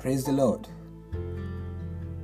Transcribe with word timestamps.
Praise 0.00 0.24
the 0.24 0.32
Lord. 0.32 0.66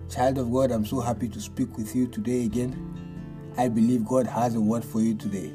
Child 0.08 0.38
of 0.38 0.50
God, 0.50 0.70
I'm 0.70 0.86
so 0.86 0.98
happy 0.98 1.28
to 1.28 1.38
speak 1.38 1.76
with 1.76 1.94
you 1.94 2.06
today 2.06 2.46
again. 2.46 3.52
I 3.58 3.68
believe 3.68 4.06
God 4.06 4.26
has 4.26 4.54
a 4.54 4.60
word 4.62 4.82
for 4.82 5.02
you 5.02 5.14
today. 5.14 5.52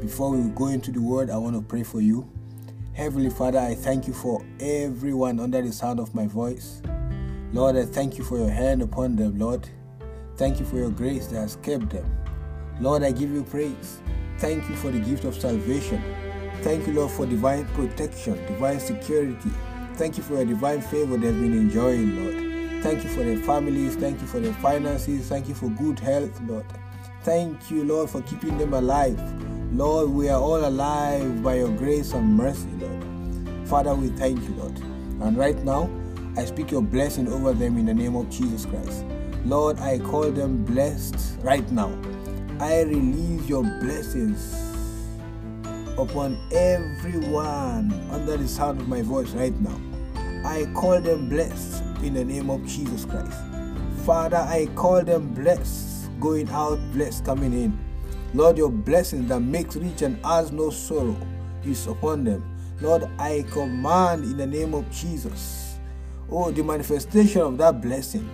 Before 0.00 0.32
we 0.32 0.50
go 0.50 0.66
into 0.66 0.90
the 0.90 1.00
word, 1.00 1.30
I 1.30 1.36
want 1.36 1.54
to 1.54 1.62
pray 1.62 1.84
for 1.84 2.00
you. 2.00 2.28
Heavenly 2.94 3.30
Father, 3.30 3.60
I 3.60 3.76
thank 3.76 4.08
you 4.08 4.12
for 4.12 4.44
everyone 4.58 5.38
under 5.38 5.62
the 5.62 5.72
sound 5.72 6.00
of 6.00 6.16
my 6.16 6.26
voice. 6.26 6.82
Lord, 7.52 7.76
I 7.76 7.84
thank 7.84 8.18
you 8.18 8.24
for 8.24 8.36
your 8.36 8.50
hand 8.50 8.82
upon 8.82 9.14
them, 9.14 9.38
Lord. 9.38 9.68
Thank 10.34 10.58
you 10.58 10.66
for 10.66 10.78
your 10.78 10.90
grace 10.90 11.28
that 11.28 11.38
has 11.38 11.54
kept 11.62 11.90
them. 11.90 12.12
Lord, 12.80 13.04
I 13.04 13.12
give 13.12 13.30
you 13.30 13.44
praise. 13.44 14.00
Thank 14.38 14.68
you 14.68 14.74
for 14.74 14.90
the 14.90 14.98
gift 14.98 15.22
of 15.22 15.36
salvation. 15.36 16.02
Thank 16.62 16.88
you, 16.88 16.94
Lord, 16.94 17.12
for 17.12 17.24
divine 17.24 17.66
protection, 17.66 18.34
divine 18.46 18.80
security. 18.80 19.50
Thank 20.00 20.16
you 20.16 20.22
for 20.22 20.36
your 20.36 20.46
divine 20.46 20.80
favor 20.80 21.18
they've 21.18 21.38
been 21.38 21.52
enjoying, 21.52 22.24
Lord. 22.24 22.82
Thank 22.82 23.04
you 23.04 23.10
for 23.10 23.22
their 23.22 23.36
families. 23.36 23.96
Thank 23.96 24.18
you 24.22 24.26
for 24.26 24.40
their 24.40 24.54
finances. 24.54 25.28
Thank 25.28 25.46
you 25.46 25.54
for 25.54 25.68
good 25.68 25.98
health, 25.98 26.40
Lord. 26.46 26.64
Thank 27.22 27.70
you, 27.70 27.84
Lord, 27.84 28.08
for 28.08 28.22
keeping 28.22 28.56
them 28.56 28.72
alive. 28.72 29.20
Lord, 29.74 30.08
we 30.08 30.30
are 30.30 30.40
all 30.40 30.64
alive 30.64 31.42
by 31.42 31.56
your 31.56 31.68
grace 31.76 32.14
and 32.14 32.34
mercy, 32.34 32.70
Lord. 32.78 33.68
Father, 33.68 33.94
we 33.94 34.08
thank 34.08 34.40
you, 34.40 34.54
Lord. 34.54 34.74
And 35.20 35.36
right 35.36 35.62
now, 35.64 35.90
I 36.34 36.46
speak 36.46 36.70
your 36.70 36.80
blessing 36.80 37.28
over 37.28 37.52
them 37.52 37.76
in 37.76 37.84
the 37.84 37.92
name 37.92 38.16
of 38.16 38.30
Jesus 38.30 38.64
Christ. 38.64 39.04
Lord, 39.44 39.78
I 39.80 39.98
call 39.98 40.30
them 40.30 40.64
blessed 40.64 41.40
right 41.42 41.70
now. 41.70 41.92
I 42.58 42.84
release 42.84 43.46
your 43.46 43.64
blessings 43.64 44.54
upon 45.98 46.40
everyone 46.52 47.92
under 48.10 48.38
the 48.38 48.48
sound 48.48 48.80
of 48.80 48.88
my 48.88 49.02
voice 49.02 49.28
right 49.32 49.54
now. 49.60 49.78
I 50.44 50.66
call 50.74 51.00
them 51.00 51.28
blessed 51.28 51.82
in 52.02 52.14
the 52.14 52.24
name 52.24 52.50
of 52.50 52.64
Jesus 52.66 53.04
Christ. 53.04 53.38
Father, 54.04 54.38
I 54.38 54.66
call 54.74 55.02
them 55.04 55.34
blessed 55.34 56.10
going 56.20 56.48
out, 56.50 56.78
blessed 56.92 57.24
coming 57.24 57.52
in. 57.52 57.78
Lord, 58.32 58.56
your 58.56 58.70
blessing 58.70 59.26
that 59.28 59.40
makes 59.40 59.76
rich 59.76 60.02
and 60.02 60.24
has 60.24 60.52
no 60.52 60.70
sorrow 60.70 61.16
is 61.64 61.86
upon 61.86 62.24
them. 62.24 62.44
Lord, 62.80 63.08
I 63.18 63.44
command 63.50 64.24
in 64.24 64.36
the 64.36 64.46
name 64.46 64.74
of 64.74 64.90
Jesus. 64.90 65.78
Oh, 66.30 66.50
the 66.50 66.62
manifestation 66.62 67.42
of 67.42 67.58
that 67.58 67.82
blessing. 67.82 68.28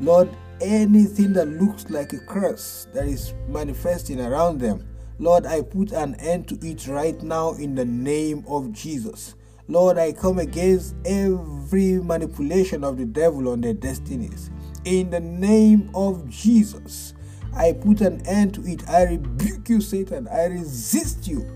Lord, 0.00 0.28
anything 0.60 1.32
that 1.32 1.46
looks 1.46 1.88
like 1.90 2.12
a 2.12 2.18
curse 2.18 2.86
that 2.92 3.06
is 3.06 3.32
manifesting 3.48 4.20
around 4.20 4.60
them, 4.60 4.86
Lord, 5.18 5.46
I 5.46 5.62
put 5.62 5.92
an 5.92 6.14
end 6.16 6.48
to 6.48 6.58
it 6.62 6.86
right 6.86 7.20
now 7.22 7.54
in 7.54 7.74
the 7.74 7.84
name 7.84 8.44
of 8.46 8.72
Jesus. 8.72 9.34
Lord, 9.70 9.98
I 9.98 10.12
come 10.12 10.38
against 10.38 10.94
every 11.04 11.98
manipulation 11.98 12.82
of 12.84 12.96
the 12.96 13.04
devil 13.04 13.50
on 13.50 13.60
their 13.60 13.74
destinies. 13.74 14.50
In 14.86 15.10
the 15.10 15.20
name 15.20 15.90
of 15.94 16.26
Jesus, 16.30 17.12
I 17.54 17.74
put 17.74 18.00
an 18.00 18.26
end 18.26 18.54
to 18.54 18.62
it. 18.62 18.88
I 18.88 19.04
rebuke 19.04 19.68
you, 19.68 19.82
Satan. 19.82 20.26
I 20.28 20.46
resist 20.46 21.28
you. 21.28 21.46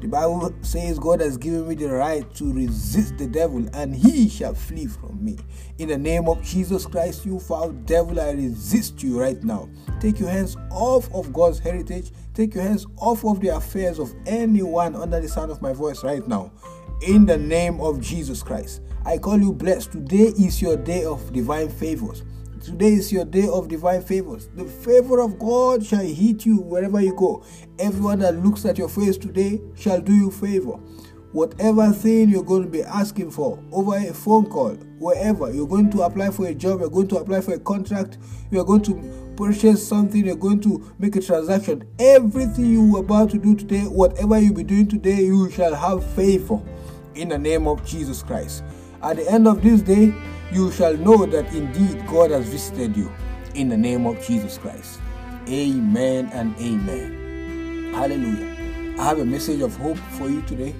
The 0.00 0.08
Bible 0.08 0.52
says 0.62 0.98
God 0.98 1.20
has 1.20 1.36
given 1.36 1.68
me 1.68 1.74
the 1.74 1.90
right 1.90 2.24
to 2.36 2.52
resist 2.52 3.18
the 3.18 3.26
devil 3.26 3.64
and 3.74 3.94
he 3.94 4.30
shall 4.30 4.54
flee 4.54 4.86
from 4.86 5.22
me. 5.22 5.36
In 5.76 5.88
the 5.88 5.98
name 5.98 6.26
of 6.26 6.42
Jesus 6.42 6.86
Christ, 6.86 7.26
you 7.26 7.38
foul 7.38 7.72
devil, 7.72 8.18
I 8.18 8.30
resist 8.30 9.02
you 9.02 9.20
right 9.20 9.40
now. 9.44 9.68
Take 10.00 10.18
your 10.18 10.30
hands 10.30 10.56
off 10.70 11.12
of 11.14 11.34
God's 11.34 11.58
heritage. 11.58 12.12
Take 12.32 12.54
your 12.54 12.64
hands 12.64 12.86
off 12.96 13.26
of 13.26 13.40
the 13.40 13.48
affairs 13.48 13.98
of 13.98 14.14
anyone 14.24 14.96
under 14.96 15.20
the 15.20 15.28
sound 15.28 15.50
of 15.50 15.60
my 15.60 15.74
voice 15.74 16.02
right 16.02 16.26
now. 16.26 16.50
In 17.02 17.24
the 17.24 17.38
name 17.38 17.80
of 17.80 17.98
Jesus 17.98 18.42
Christ, 18.42 18.82
I 19.06 19.16
call 19.16 19.40
you 19.40 19.54
blessed. 19.54 19.92
Today 19.92 20.34
is 20.38 20.60
your 20.60 20.76
day 20.76 21.06
of 21.06 21.32
divine 21.32 21.70
favors. 21.70 22.24
Today 22.62 22.92
is 22.92 23.10
your 23.10 23.24
day 23.24 23.48
of 23.48 23.68
divine 23.68 24.02
favors. 24.02 24.48
The 24.54 24.66
favor 24.66 25.20
of 25.20 25.38
God 25.38 25.82
shall 25.82 26.04
hit 26.04 26.44
you 26.44 26.58
wherever 26.58 27.00
you 27.00 27.16
go. 27.16 27.42
Everyone 27.78 28.18
that 28.18 28.44
looks 28.44 28.66
at 28.66 28.76
your 28.76 28.90
face 28.90 29.16
today 29.16 29.62
shall 29.74 30.02
do 30.02 30.14
you 30.14 30.30
favor. 30.30 30.72
Whatever 31.32 31.90
thing 31.90 32.28
you're 32.28 32.42
going 32.42 32.64
to 32.64 32.68
be 32.68 32.82
asking 32.82 33.30
for 33.30 33.58
over 33.72 33.96
a 33.96 34.12
phone 34.12 34.44
call, 34.44 34.74
wherever 34.98 35.50
you're 35.50 35.66
going 35.66 35.90
to 35.92 36.02
apply 36.02 36.28
for 36.30 36.48
a 36.48 36.54
job, 36.54 36.80
you're 36.80 36.90
going 36.90 37.08
to 37.08 37.16
apply 37.16 37.40
for 37.40 37.54
a 37.54 37.60
contract, 37.60 38.18
you're 38.50 38.64
going 38.64 38.82
to 38.82 39.32
purchase 39.38 39.88
something, 39.88 40.26
you're 40.26 40.36
going 40.36 40.60
to 40.60 40.92
make 40.98 41.16
a 41.16 41.20
transaction. 41.22 41.82
Everything 41.98 42.66
you 42.66 42.94
are 42.96 43.00
about 43.00 43.30
to 43.30 43.38
do 43.38 43.54
today, 43.56 43.84
whatever 43.84 44.38
you 44.38 44.52
be 44.52 44.64
doing 44.64 44.86
today, 44.86 45.22
you 45.22 45.50
shall 45.50 45.74
have 45.74 46.04
favor 46.14 46.60
in 47.14 47.28
the 47.28 47.38
name 47.38 47.66
of 47.66 47.84
Jesus 47.84 48.22
Christ. 48.22 48.64
At 49.02 49.16
the 49.16 49.30
end 49.30 49.48
of 49.48 49.62
this 49.62 49.82
day, 49.82 50.14
you 50.52 50.70
shall 50.72 50.96
know 50.96 51.26
that 51.26 51.52
indeed 51.54 52.06
God 52.06 52.30
has 52.30 52.48
visited 52.48 52.96
you 52.96 53.10
in 53.54 53.68
the 53.68 53.76
name 53.76 54.06
of 54.06 54.24
Jesus 54.24 54.58
Christ. 54.58 55.00
Amen 55.48 56.30
and 56.32 56.54
amen. 56.58 57.92
Hallelujah. 57.94 58.96
I 59.00 59.04
have 59.04 59.18
a 59.18 59.24
message 59.24 59.60
of 59.60 59.74
hope 59.76 59.96
for 59.96 60.28
you 60.28 60.42
today. 60.42 60.74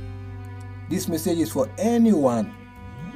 This 0.89 1.09
message 1.09 1.39
is 1.39 1.51
for 1.51 1.69
anyone 1.79 2.53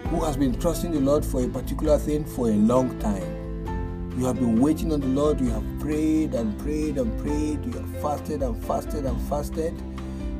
who 0.07 0.25
has 0.25 0.37
been 0.37 0.59
trusting 0.59 0.93
the 0.93 1.01
Lord 1.01 1.25
for 1.25 1.45
a 1.45 1.49
particular 1.49 1.99
thing 1.99 2.25
for 2.25 2.49
a 2.49 2.53
long 2.55 2.99
time. 2.99 4.15
You 4.17 4.27
have 4.27 4.37
been 4.37 4.61
waiting 4.61 4.93
on 4.93 5.01
the 5.01 5.09
Lord, 5.09 5.41
you 5.41 5.51
have 5.51 5.65
prayed 5.81 6.35
and 6.35 6.57
prayed 6.61 6.99
and 6.99 7.19
prayed, 7.21 7.65
you 7.65 7.73
have 7.73 8.01
fasted 8.01 8.43
and 8.43 8.63
fasted 8.65 9.05
and 9.05 9.21
fasted, 9.29 9.75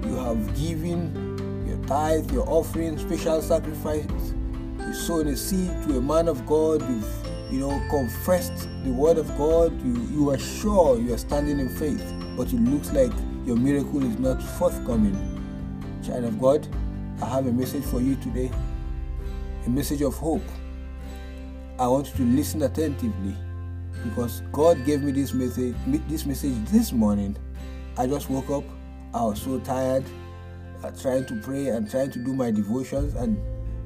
you 0.05 0.15
have 0.15 0.57
given 0.57 1.24
tithe, 1.87 2.31
your 2.31 2.49
offering, 2.49 2.99
special 2.99 3.41
sacrifice 3.43 4.07
You 4.79 4.95
sown 4.95 5.29
a 5.29 5.37
seed 5.37 5.71
to 5.85 5.99
a 5.99 6.01
man 6.01 6.29
of 6.29 6.47
God, 6.47 6.81
you've 6.83 7.29
you 7.51 7.61
know 7.61 7.81
confessed 7.91 8.69
the 8.85 8.91
word 8.91 9.19
of 9.19 9.29
God, 9.37 9.73
you, 9.85 9.95
you 10.11 10.31
are 10.31 10.39
sure 10.39 10.99
you 10.99 11.13
are 11.15 11.19
standing 11.19 11.61
in 11.61 11.69
faith, 11.69 12.15
but 12.37 12.53
it 12.53 12.61
looks 12.61 12.93
like 12.93 13.13
your 13.45 13.57
miracle 13.57 14.03
is 14.03 14.19
not 14.19 14.43
forthcoming. 14.43 15.15
Child 16.05 16.25
of 16.25 16.41
God, 16.41 16.67
I 17.23 17.27
have 17.27 17.47
a 17.47 17.53
message 17.53 17.85
for 17.85 18.01
you 18.01 18.17
today. 18.17 18.51
A 19.67 19.71
message 19.71 20.03
of 20.03 20.15
hope. 20.15 20.45
I 21.79 21.87
want 21.87 22.09
you 22.09 22.17
to 22.17 22.23
listen 22.25 22.63
attentively 22.63 23.35
because 24.05 24.43
God 24.53 24.85
gave 24.85 25.03
me 25.03 25.13
this 25.13 25.33
message 25.33 25.75
this 26.09 26.27
message 26.27 26.55
this 26.67 26.93
morning. 26.93 27.37
I 27.97 28.07
just 28.07 28.29
woke 28.31 28.51
up. 28.51 28.65
I 29.13 29.23
was 29.23 29.41
so 29.41 29.61
tired 29.61 30.05
uh, 30.85 30.91
trying 31.01 31.25
to 31.27 31.35
pray 31.41 31.69
and 31.69 31.91
trying 31.91 32.11
to 32.11 32.19
do 32.19 32.35
my 32.35 32.51
devotions 32.51 33.15
and 33.15 33.37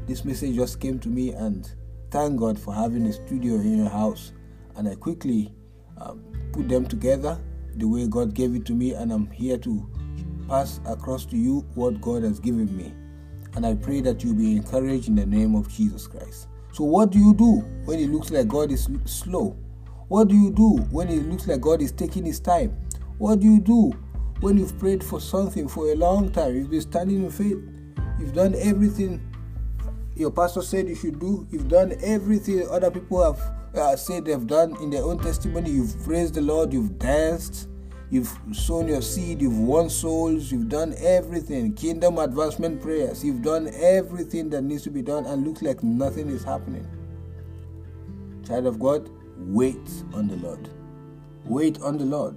this 0.09 0.25
message 0.25 0.57
just 0.57 0.81
came 0.81 0.99
to 1.01 1.09
me, 1.11 1.33
and 1.33 1.71
thank 2.11 2.41
God 2.41 2.59
for 2.59 2.73
having 2.73 3.05
a 3.07 3.13
studio 3.13 3.57
in 3.57 3.77
your 3.77 3.91
house. 3.91 4.33
And 4.75 4.89
I 4.89 4.95
quickly 4.95 5.53
um, 5.99 6.25
put 6.51 6.67
them 6.67 6.87
together 6.87 7.39
the 7.77 7.87
way 7.87 8.07
God 8.07 8.33
gave 8.33 8.55
it 8.55 8.65
to 8.67 8.73
me, 8.73 8.95
and 8.95 9.13
I'm 9.13 9.31
here 9.31 9.59
to 9.59 9.87
pass 10.49 10.81
across 10.87 11.27
to 11.27 11.37
you 11.37 11.67
what 11.75 12.01
God 12.01 12.23
has 12.23 12.41
given 12.41 12.75
me. 12.75 12.95
And 13.55 13.67
I 13.67 13.75
pray 13.75 14.01
that 14.01 14.25
you 14.25 14.33
be 14.33 14.57
encouraged 14.57 15.09
in 15.09 15.15
the 15.15 15.27
name 15.27 15.55
of 15.55 15.69
Jesus 15.69 16.07
Christ. 16.07 16.49
So, 16.73 16.85
what 16.85 17.11
do 17.11 17.19
you 17.19 17.35
do 17.35 17.57
when 17.85 17.99
it 17.99 18.09
looks 18.09 18.31
like 18.31 18.49
God 18.49 18.73
is 18.73 18.89
slow? 19.05 19.59
What 20.09 20.29
do 20.29 20.37
you 20.37 20.51
do 20.51 20.79
when 20.91 21.11
it 21.11 21.29
looks 21.29 21.47
like 21.47 21.61
God 21.61 21.83
is 21.83 21.93
taking 21.93 22.25
his 22.25 22.41
time? 22.41 22.71
What 23.19 23.41
do 23.41 23.47
you 23.47 23.61
do 23.61 23.93
when 24.41 24.56
you've 24.56 24.78
prayed 24.78 25.03
for 25.03 25.21
something 25.21 25.69
for 25.69 25.93
a 25.93 25.94
long 25.94 26.31
time? 26.31 26.54
You've 26.54 26.71
been 26.71 26.81
standing 26.81 27.25
in 27.25 27.31
faith, 27.31 27.59
you've 28.19 28.34
done 28.34 28.54
everything 28.56 29.28
your 30.19 30.32
pastor 30.32 30.62
said 30.62 30.88
you 30.88 30.97
should 30.97 31.21
do. 31.21 31.47
You've 31.49 31.69
done 31.69 31.94
everything 32.03 32.69
other 32.69 32.91
people 32.91 33.22
have 33.22 33.41
uh, 33.76 33.94
said 33.97 34.25
they've 34.25 34.47
done 34.47 34.76
in 34.82 34.91
their 34.91 35.04
own 35.04 35.21
testimony. 35.21 35.71
You've 35.71 35.97
praised 36.03 36.34
the 36.34 36.41
Lord, 36.41 36.72
you've 36.72 36.99
danced, 36.99 37.69
you've 38.10 38.28
sown 38.53 38.88
your 38.88 39.00
seed, 39.00 39.41
you've 39.41 39.59
won 39.59 39.88
souls, 39.88 40.50
you've 40.50 40.69
done 40.69 40.94
everything. 40.99 41.72
Kingdom 41.75 42.19
advancement 42.19 42.82
prayers, 42.82 43.25
you've 43.25 43.43
done 43.43 43.70
everything 43.75 44.50
that 44.50 44.62
needs 44.62 44.82
to 44.82 44.91
be 44.91 45.02
done, 45.02 45.25
and 45.25 45.46
looks 45.46 45.62
like 45.62 45.84
nothing 45.84 46.29
is 46.29 46.43
happening. 46.43 46.87
Child 48.44 48.67
of 48.67 48.81
God, 48.81 49.08
wait 49.37 49.88
on 50.14 50.26
the 50.26 50.37
Lord. 50.37 50.69
Wait 51.44 51.81
on 51.81 51.96
the 51.96 52.05
Lord. 52.05 52.37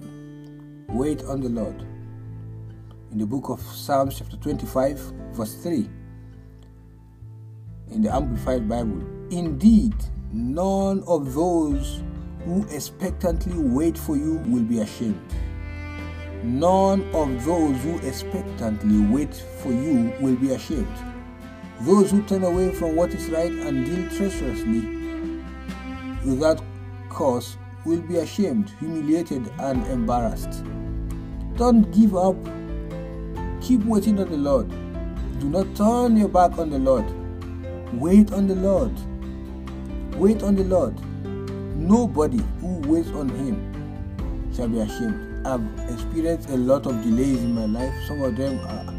Wait 0.88 1.24
on 1.24 1.40
the 1.40 1.48
Lord. 1.48 1.84
In 3.12 3.18
the 3.18 3.26
book 3.26 3.50
of 3.50 3.60
Psalms, 3.60 4.16
chapter 4.18 4.38
25, 4.38 4.98
verse 5.34 5.54
3 5.56 5.86
in 7.90 8.00
the 8.00 8.10
Amplified 8.10 8.66
Bible. 8.66 9.02
Indeed, 9.30 9.94
none 10.32 11.04
of 11.06 11.34
those 11.34 12.02
who 12.46 12.66
expectantly 12.70 13.58
wait 13.58 13.98
for 13.98 14.16
you 14.16 14.38
will 14.46 14.62
be 14.62 14.78
ashamed. 14.78 15.20
None 16.42 17.02
of 17.12 17.44
those 17.44 17.76
who 17.82 17.98
expectantly 17.98 19.00
wait 19.00 19.34
for 19.58 19.72
you 19.72 20.14
will 20.18 20.36
be 20.36 20.52
ashamed. 20.52 20.96
Those 21.82 22.10
who 22.10 22.22
turn 22.22 22.44
away 22.44 22.70
from 22.70 22.96
what 22.96 23.12
is 23.12 23.28
right 23.28 23.52
and 23.52 23.84
deal 23.84 24.08
treacherously 24.08 24.80
without 26.24 26.62
cause 27.10 27.58
will 27.84 28.00
be 28.00 28.16
ashamed, 28.16 28.70
humiliated, 28.80 29.52
and 29.58 29.86
embarrassed. 29.88 30.64
Don't 31.58 31.90
give 31.92 32.16
up. 32.16 32.36
Keep 33.62 33.84
waiting 33.84 34.18
on 34.18 34.28
the 34.28 34.36
Lord. 34.36 34.68
Do 35.38 35.48
not 35.48 35.74
turn 35.76 36.16
your 36.16 36.28
back 36.28 36.58
on 36.58 36.70
the 36.70 36.78
Lord. 36.80 37.04
Wait 37.94 38.32
on 38.32 38.48
the 38.48 38.56
Lord. 38.56 38.92
Wait 40.16 40.42
on 40.42 40.56
the 40.56 40.64
Lord. 40.64 40.94
Nobody 41.76 42.40
who 42.60 42.78
waits 42.88 43.10
on 43.10 43.28
Him 43.28 44.52
shall 44.54 44.68
be 44.68 44.80
ashamed. 44.80 45.46
I've 45.46 45.62
experienced 45.90 46.50
a 46.50 46.56
lot 46.56 46.86
of 46.86 47.02
delays 47.02 47.38
in 47.38 47.54
my 47.54 47.66
life. 47.66 47.94
Some 48.06 48.22
of 48.22 48.36
them 48.36 48.58
are 48.66 48.92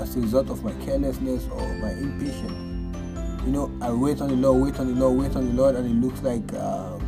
as 0.00 0.16
a 0.16 0.20
result 0.20 0.50
of 0.50 0.62
my 0.62 0.72
carelessness 0.84 1.46
or 1.50 1.66
my 1.78 1.90
impatience. 1.92 3.46
You 3.46 3.52
know, 3.52 3.72
I 3.80 3.90
wait 3.92 4.20
on 4.20 4.28
the 4.28 4.36
Lord, 4.36 4.62
wait 4.62 4.78
on 4.78 4.94
the 4.94 5.00
Lord, 5.00 5.18
wait 5.18 5.36
on 5.36 5.46
the 5.46 5.54
Lord, 5.54 5.74
and 5.74 5.86
it 5.86 6.06
looks 6.06 6.22
like 6.22 6.52
uh, 6.52 6.98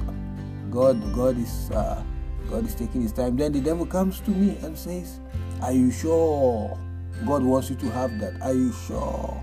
God, 0.71 1.15
God 1.15 1.39
is, 1.39 1.71
uh, 1.71 2.03
God 2.49 2.65
is 2.65 2.75
taking 2.75 3.03
His 3.03 3.13
time. 3.13 3.37
Then 3.37 3.53
the 3.53 3.61
devil 3.61 3.85
comes 3.85 4.21
to 4.21 4.31
me 4.31 4.57
and 4.63 4.77
says, 4.77 5.21
"Are 5.63 5.73
you 5.73 5.91
sure 5.91 6.77
God 7.27 7.43
wants 7.43 7.71
you 7.71 7.77
to 7.77 7.91
have 7.91 8.19
that? 8.19 8.41
Are 8.43 8.53
you 8.53 8.73
sure? 8.73 9.43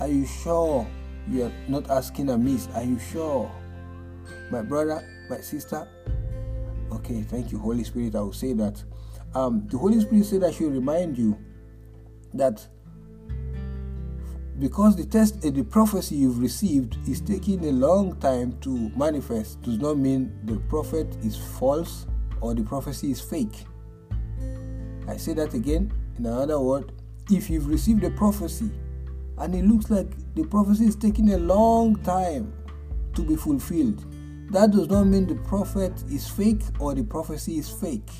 Are 0.00 0.08
you 0.08 0.26
sure 0.26 0.86
you 1.28 1.44
are 1.44 1.52
not 1.68 1.90
asking 1.90 2.30
amiss? 2.30 2.68
Are 2.74 2.82
you 2.82 2.98
sure, 2.98 3.50
my 4.50 4.62
brother, 4.62 5.06
my 5.28 5.38
sister?" 5.38 5.86
Okay, 6.90 7.22
thank 7.22 7.52
you, 7.52 7.58
Holy 7.58 7.84
Spirit. 7.84 8.14
I 8.14 8.20
will 8.20 8.32
say 8.32 8.52
that. 8.54 8.82
Um, 9.34 9.66
the 9.68 9.78
Holy 9.78 10.00
Spirit 10.00 10.26
said 10.26 10.44
I 10.44 10.50
should 10.50 10.72
remind 10.72 11.16
you 11.16 11.38
that 12.34 12.66
because 14.58 14.96
the 14.96 15.04
test 15.04 15.44
uh, 15.44 15.50
the 15.50 15.64
prophecy 15.64 16.16
you've 16.16 16.38
received 16.38 16.96
is 17.08 17.20
taking 17.20 17.64
a 17.64 17.72
long 17.72 18.16
time 18.20 18.58
to 18.60 18.90
manifest 18.96 19.62
does 19.62 19.78
not 19.78 19.96
mean 19.96 20.32
the 20.44 20.56
prophet 20.68 21.16
is 21.24 21.36
false 21.36 22.06
or 22.40 22.54
the 22.54 22.62
prophecy 22.62 23.10
is 23.10 23.20
fake 23.20 23.64
i 25.08 25.16
say 25.16 25.32
that 25.32 25.54
again 25.54 25.92
in 26.18 26.26
another 26.26 26.60
word 26.60 26.92
if 27.30 27.48
you've 27.48 27.68
received 27.68 28.04
a 28.04 28.10
prophecy 28.10 28.70
and 29.38 29.54
it 29.54 29.64
looks 29.64 29.90
like 29.90 30.06
the 30.34 30.44
prophecy 30.44 30.84
is 30.84 30.96
taking 30.96 31.32
a 31.32 31.38
long 31.38 31.96
time 32.02 32.52
to 33.14 33.22
be 33.22 33.36
fulfilled 33.36 34.04
that 34.50 34.70
does 34.70 34.88
not 34.88 35.04
mean 35.04 35.26
the 35.26 35.34
prophet 35.46 35.92
is 36.10 36.28
fake 36.28 36.62
or 36.78 36.94
the 36.94 37.02
prophecy 37.02 37.58
is 37.58 37.68
fake 37.68 38.10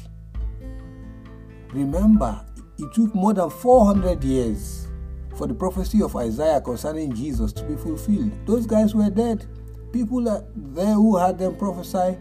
remember 1.73 2.45
it 2.79 2.93
took 2.95 3.15
more 3.15 3.35
than 3.35 3.51
400 3.51 4.25
years 4.25 4.89
for 5.37 5.47
the 5.47 5.55
prophecy 5.55 6.03
of 6.03 6.15
Isaiah 6.17 6.61
concerning 6.61 7.15
Jesus 7.15 7.53
to 7.55 7.65
be 7.65 7.77
fulfilled. 7.77 8.33
Those 8.47 8.67
guys 8.67 8.95
were 8.95 9.11
dead. 9.11 9.47
People 9.93 10.23
there 10.55 10.95
who 10.95 11.17
had 11.17 11.39
them 11.39 11.57
prophesy 11.57 12.19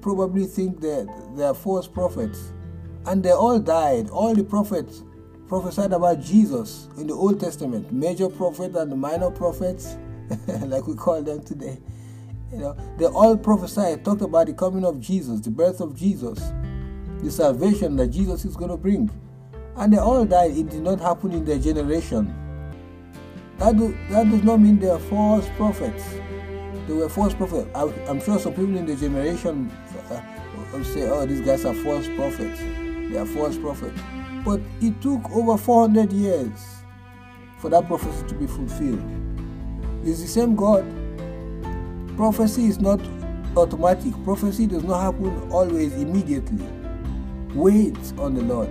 probably 0.00 0.44
think 0.44 0.80
that 0.80 1.06
they 1.36 1.44
are 1.44 1.54
false 1.54 1.88
prophets. 1.88 2.52
And 3.08 3.22
they 3.22 3.32
all 3.32 3.58
died. 3.58 4.10
All 4.10 4.34
the 4.34 4.44
prophets 4.44 5.02
prophesied 5.48 5.94
about 5.94 6.20
Jesus 6.20 6.88
in 6.98 7.06
the 7.06 7.14
Old 7.14 7.40
Testament, 7.40 7.90
major 7.90 8.28
prophets 8.28 8.76
and 8.76 9.00
minor 9.00 9.30
prophets, 9.30 9.96
like 10.66 10.86
we 10.86 10.94
call 10.94 11.22
them 11.22 11.42
today. 11.42 11.78
You 12.52 12.58
know, 12.58 12.76
they 12.98 13.06
all 13.06 13.34
prophesied, 13.38 14.04
talked 14.04 14.20
about 14.20 14.48
the 14.48 14.52
coming 14.52 14.84
of 14.84 15.00
Jesus, 15.00 15.40
the 15.40 15.48
birth 15.48 15.80
of 15.80 15.96
Jesus, 15.96 16.52
the 17.22 17.30
salvation 17.30 17.96
that 17.96 18.08
Jesus 18.08 18.44
is 18.44 18.54
going 18.56 18.70
to 18.70 18.76
bring. 18.76 19.10
And 19.76 19.94
they 19.94 19.98
all 19.98 20.26
died. 20.26 20.50
It 20.50 20.68
did 20.68 20.82
not 20.82 21.00
happen 21.00 21.32
in 21.32 21.46
their 21.46 21.58
generation. 21.58 22.34
That, 23.56 23.74
do, 23.78 23.96
that 24.10 24.28
does 24.30 24.42
not 24.42 24.58
mean 24.58 24.78
they 24.78 24.90
are 24.90 24.98
false 24.98 25.48
prophets. 25.56 26.04
They 26.86 26.92
were 26.92 27.08
false 27.08 27.32
prophets. 27.32 27.70
I, 27.74 27.84
am 28.10 28.20
sure 28.20 28.38
some 28.38 28.52
people 28.52 28.76
in 28.76 28.84
the 28.84 28.96
generation 28.96 29.70
uh, 30.10 30.20
will 30.74 30.84
say, 30.84 31.08
oh, 31.08 31.24
these 31.24 31.40
guys 31.40 31.64
are 31.64 31.72
false 31.72 32.06
prophets. 32.08 32.60
They 33.08 33.18
are 33.18 33.26
false 33.26 33.56
prophet. 33.56 33.92
But 34.44 34.60
it 34.80 35.00
took 35.00 35.30
over 35.30 35.56
400 35.56 36.12
years 36.12 36.82
for 37.58 37.70
that 37.70 37.86
prophecy 37.86 38.26
to 38.28 38.34
be 38.34 38.46
fulfilled. 38.46 39.02
It's 40.04 40.20
the 40.20 40.28
same 40.28 40.54
God. 40.54 40.84
Prophecy 42.16 42.66
is 42.66 42.78
not 42.80 43.00
automatic. 43.56 44.12
Prophecy 44.24 44.66
does 44.66 44.84
not 44.84 45.00
happen 45.00 45.50
always 45.50 45.94
immediately. 45.94 46.64
Wait 47.54 47.96
on 48.18 48.34
the 48.34 48.42
Lord. 48.42 48.70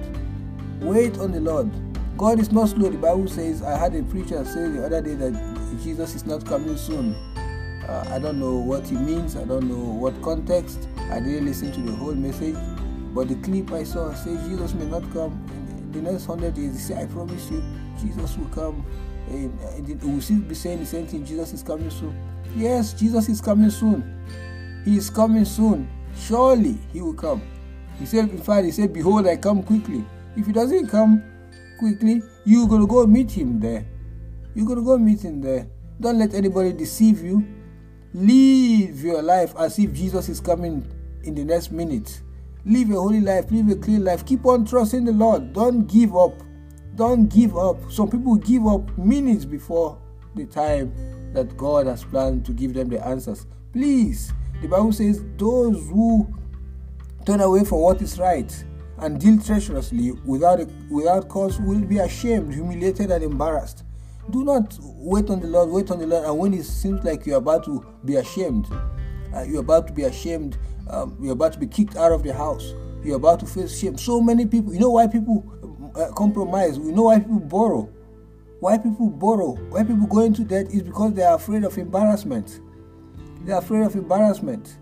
Wait 0.82 1.18
on 1.18 1.32
the 1.32 1.40
Lord. 1.40 1.70
God 2.18 2.40
is 2.40 2.52
not 2.52 2.70
slow. 2.70 2.90
The 2.90 2.98
Bible 2.98 3.28
says, 3.28 3.62
I 3.62 3.78
had 3.78 3.94
a 3.96 4.04
preacher 4.04 4.44
say 4.46 4.70
the 4.70 4.86
other 4.86 5.02
day 5.02 5.16
that 5.16 5.80
Jesus 5.84 6.16
is 6.16 6.26
not 6.26 6.46
coming 6.46 6.78
soon. 6.78 7.14
Uh, 7.88 8.06
I 8.12 8.20
don't 8.20 8.40
know 8.40 8.56
what 8.56 8.88
he 8.88 8.96
means. 8.96 9.36
I 9.36 9.46
don't 9.46 9.68
know 9.68 9.76
what 9.76 10.20
context. 10.22 10.88
I 11.12 11.20
didn't 11.20 11.46
listen 11.46 11.72
to 11.72 11.82
the 11.82 11.96
whole 11.96 12.16
message. 12.16 12.56
But 13.18 13.30
the 13.30 13.36
clip 13.38 13.72
I 13.72 13.84
saw 13.84 14.14
says 14.14 14.48
Jesus 14.48 14.76
may 14.76 14.86
not 14.86 15.02
come 15.12 15.44
in 15.50 15.92
the 15.92 16.04
next 16.04 16.26
hundred 16.26 16.56
years. 16.56 16.74
He 16.76 16.80
said, 16.80 17.04
I 17.04 17.12
promise 17.12 17.50
you, 17.50 17.64
Jesus 18.00 18.38
will 18.38 18.46
come. 18.50 18.86
And, 19.28 20.04
will 20.04 20.22
still 20.22 20.38
be 20.42 20.54
saying 20.54 20.82
the 20.82 20.86
same 20.86 21.08
thing. 21.08 21.26
Jesus 21.26 21.52
is 21.52 21.64
coming 21.64 21.90
soon. 21.90 22.16
Yes, 22.56 22.94
Jesus 22.94 23.28
is 23.28 23.42
coming 23.42 23.72
soon. 23.72 24.04
He 24.86 24.98
is 24.98 25.10
coming 25.10 25.46
soon. 25.46 25.90
Surely 26.16 26.78
he 26.94 27.02
will 27.02 27.16
come. 27.16 27.42
He 27.98 28.06
said, 28.06 28.30
in 28.30 28.38
fact, 28.38 28.66
he 28.66 28.72
said, 28.72 28.94
Behold, 28.94 29.26
I 29.26 29.38
come 29.38 29.64
quickly. 29.64 30.06
If 30.36 30.46
he 30.46 30.52
doesn't 30.52 30.86
come, 30.86 31.24
quickly, 31.80 32.22
you're 32.46 32.68
going 32.68 32.82
to 32.82 32.88
go 32.88 33.08
meet 33.08 33.32
him 33.32 33.60
there. 33.60 33.84
You're 34.54 34.68
going 34.68 34.78
to 34.78 34.86
go 34.86 34.96
meet 35.00 35.26
him 35.26 35.42
there. 35.42 35.68
Don't 36.00 36.20
let 36.20 36.36
anybody 36.36 36.72
deceive 36.72 37.24
you. 37.24 37.44
Live 38.14 39.02
your 39.02 39.24
life 39.24 39.56
as 39.58 39.80
if 39.80 39.92
Jesus 39.92 40.30
is 40.30 40.40
coming 40.40 40.86
in 41.24 41.34
the 41.34 41.44
next 41.44 41.72
minute. 41.72 42.22
Live 42.68 42.92
a 42.92 42.96
holy 42.96 43.22
life, 43.22 43.50
live 43.50 43.70
a 43.70 43.76
clean 43.76 44.04
life. 44.04 44.26
Keep 44.26 44.46
on 44.46 44.66
trusting 44.66 45.06
the 45.06 45.14
Lord. 45.14 45.54
Don't 45.54 45.88
give 45.88 46.18
up. 46.18 46.34
Don't 46.96 47.30
give 47.30 47.58
up. 47.58 47.78
Some 47.90 48.10
people 48.10 48.36
give 48.36 48.68
up 48.68 48.98
minutes 48.98 49.46
before 49.46 49.98
the 50.36 50.46
time 50.46 50.94
that 51.32 51.56
God 51.56 51.88
has 51.88 52.04
planned 52.04 52.46
to 52.46 52.52
give 52.52 52.74
them 52.74 52.90
the 52.90 53.06
answers. 53.08 53.46
Please, 53.72 54.34
the 54.62 54.68
Bible 54.68 54.92
says, 54.92 55.24
those 55.38 55.78
who 55.88 56.28
turn 57.26 57.40
away 57.40 57.64
from 57.64 57.80
what 57.80 58.02
is 58.02 58.20
right 58.20 58.52
and 58.98 59.18
deal 59.18 59.40
treacherously 59.40 60.12
without, 60.26 60.60
a, 60.60 60.68
without 60.90 61.30
cause 61.30 61.62
will 61.62 61.86
be 61.86 62.00
ashamed, 62.00 62.54
humiliated, 62.54 63.12
and 63.12 63.24
embarrassed. 63.24 63.86
Do 64.30 64.44
not 64.44 64.78
wait 64.82 65.30
on 65.30 65.40
the 65.40 65.48
Lord, 65.48 65.70
wait 65.70 65.90
on 65.90 66.00
the 66.00 66.08
Lord, 66.08 66.26
and 66.26 66.38
when 66.38 66.54
it 66.54 66.66
seems 66.66 67.02
like 67.06 67.26
you're 67.26 67.38
about 67.38 67.64
to 67.64 67.86
be 68.04 68.18
ashamed, 68.18 68.68
uh, 69.34 69.44
you're 69.44 69.62
about 69.62 69.88
to 69.88 69.94
be 69.94 70.04
ashamed, 70.04 70.58
um, 70.90 71.18
you're 71.22 71.34
about 71.34 71.54
to 71.54 71.60
be 71.60 71.68
kicked 71.68 71.96
out 71.96 72.12
of 72.12 72.24
the 72.24 72.34
house, 72.34 72.74
you're 73.04 73.18
about 73.18 73.40
to 73.42 73.46
face 73.46 73.80
shame. 73.80 73.98
So 73.98 74.22
many 74.22 74.46
people, 74.46 74.74
you 74.74 74.80
know 74.80 74.92
why 74.92 75.08
people 75.08 75.46
uh, 75.96 76.12
compromise, 76.14 76.78
You 76.78 76.92
know 76.92 77.04
why 77.04 77.20
people 77.20 77.40
borrow. 77.40 77.90
Why 78.60 78.78
people 78.78 79.10
borrow, 79.10 79.52
why 79.70 79.84
people 79.84 80.08
go 80.08 80.22
into 80.22 80.44
debt 80.44 80.68
is 80.72 80.82
because 80.82 81.14
they 81.14 81.22
are 81.22 81.36
afraid 81.36 81.64
of 81.64 81.78
embarrassment. 81.78 82.60
They 83.46 83.54
are 83.54 83.60
afraid 83.60 83.84
of 83.84 83.96
embarrassment. 83.96 84.78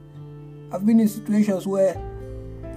I've 0.71 0.85
been 0.85 0.99
in 0.99 1.09
situations 1.09 1.67
where 1.67 1.93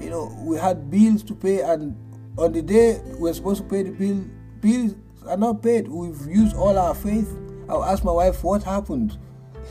you 0.01 0.11
know, 0.11 0.37
we 0.41 0.57
had 0.57 0.91
bills 0.91 1.23
to 1.25 1.35
pay, 1.35 1.61
and 1.61 1.97
on 2.37 2.53
the 2.53 2.63
day 2.63 3.01
we 3.19 3.31
are 3.31 3.35
supposed 3.35 3.63
to 3.63 3.69
pay 3.69 3.83
the 3.83 3.91
bill, 3.91 4.25
bills 4.61 4.95
are 5.27 5.37
not 5.37 5.63
paid. 5.63 5.89
We've 5.89 6.27
used 6.27 6.57
all 6.57 6.79
our 6.79 6.95
faith. 6.95 7.29
I'll 7.69 7.85
ask 7.85 8.05
my 8.05 8.13
wife 8.13 8.43
what 8.45 8.63
happened. 8.63 9.19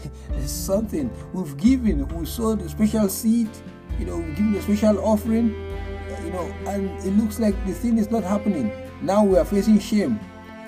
It's 0.31 0.51
something 0.51 1.11
we've 1.33 1.57
given. 1.57 2.07
We 2.07 2.25
sowed 2.25 2.61
a 2.61 2.69
special 2.69 3.09
seed. 3.09 3.49
You 3.99 4.05
know, 4.05 4.17
we've 4.17 4.35
given 4.35 4.55
a 4.55 4.61
special 4.61 5.03
offering. 5.03 5.49
You 6.23 6.31
know, 6.31 6.53
and 6.67 6.89
it 7.05 7.11
looks 7.17 7.39
like 7.39 7.55
the 7.65 7.73
thing 7.73 7.97
is 7.97 8.11
not 8.11 8.23
happening. 8.23 8.71
Now 9.01 9.23
we 9.23 9.37
are 9.37 9.45
facing 9.45 9.79
shame. 9.79 10.19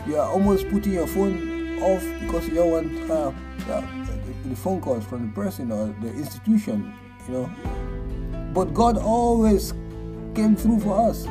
You 0.08 0.18
are 0.18 0.30
almost 0.30 0.70
putting 0.70 0.94
your 0.94 1.08
phone 1.08 1.80
off 1.82 2.04
because 2.22 2.48
you 2.48 2.56
don't 2.56 2.72
want 2.72 3.12
uh, 3.12 3.32
the, 3.68 4.50
the 4.50 4.56
phone 4.56 4.82
calls 4.82 5.06
from 5.06 5.28
the 5.28 5.34
person 5.34 5.72
or 5.72 5.94
the 6.02 6.10
institution. 6.10 6.94
You 7.28 7.34
know, 7.34 7.50
but 8.54 8.74
God 8.74 8.98
always 8.98 9.74
came 10.34 10.56
through 10.56 10.80
for 10.80 11.10
us. 11.10 11.28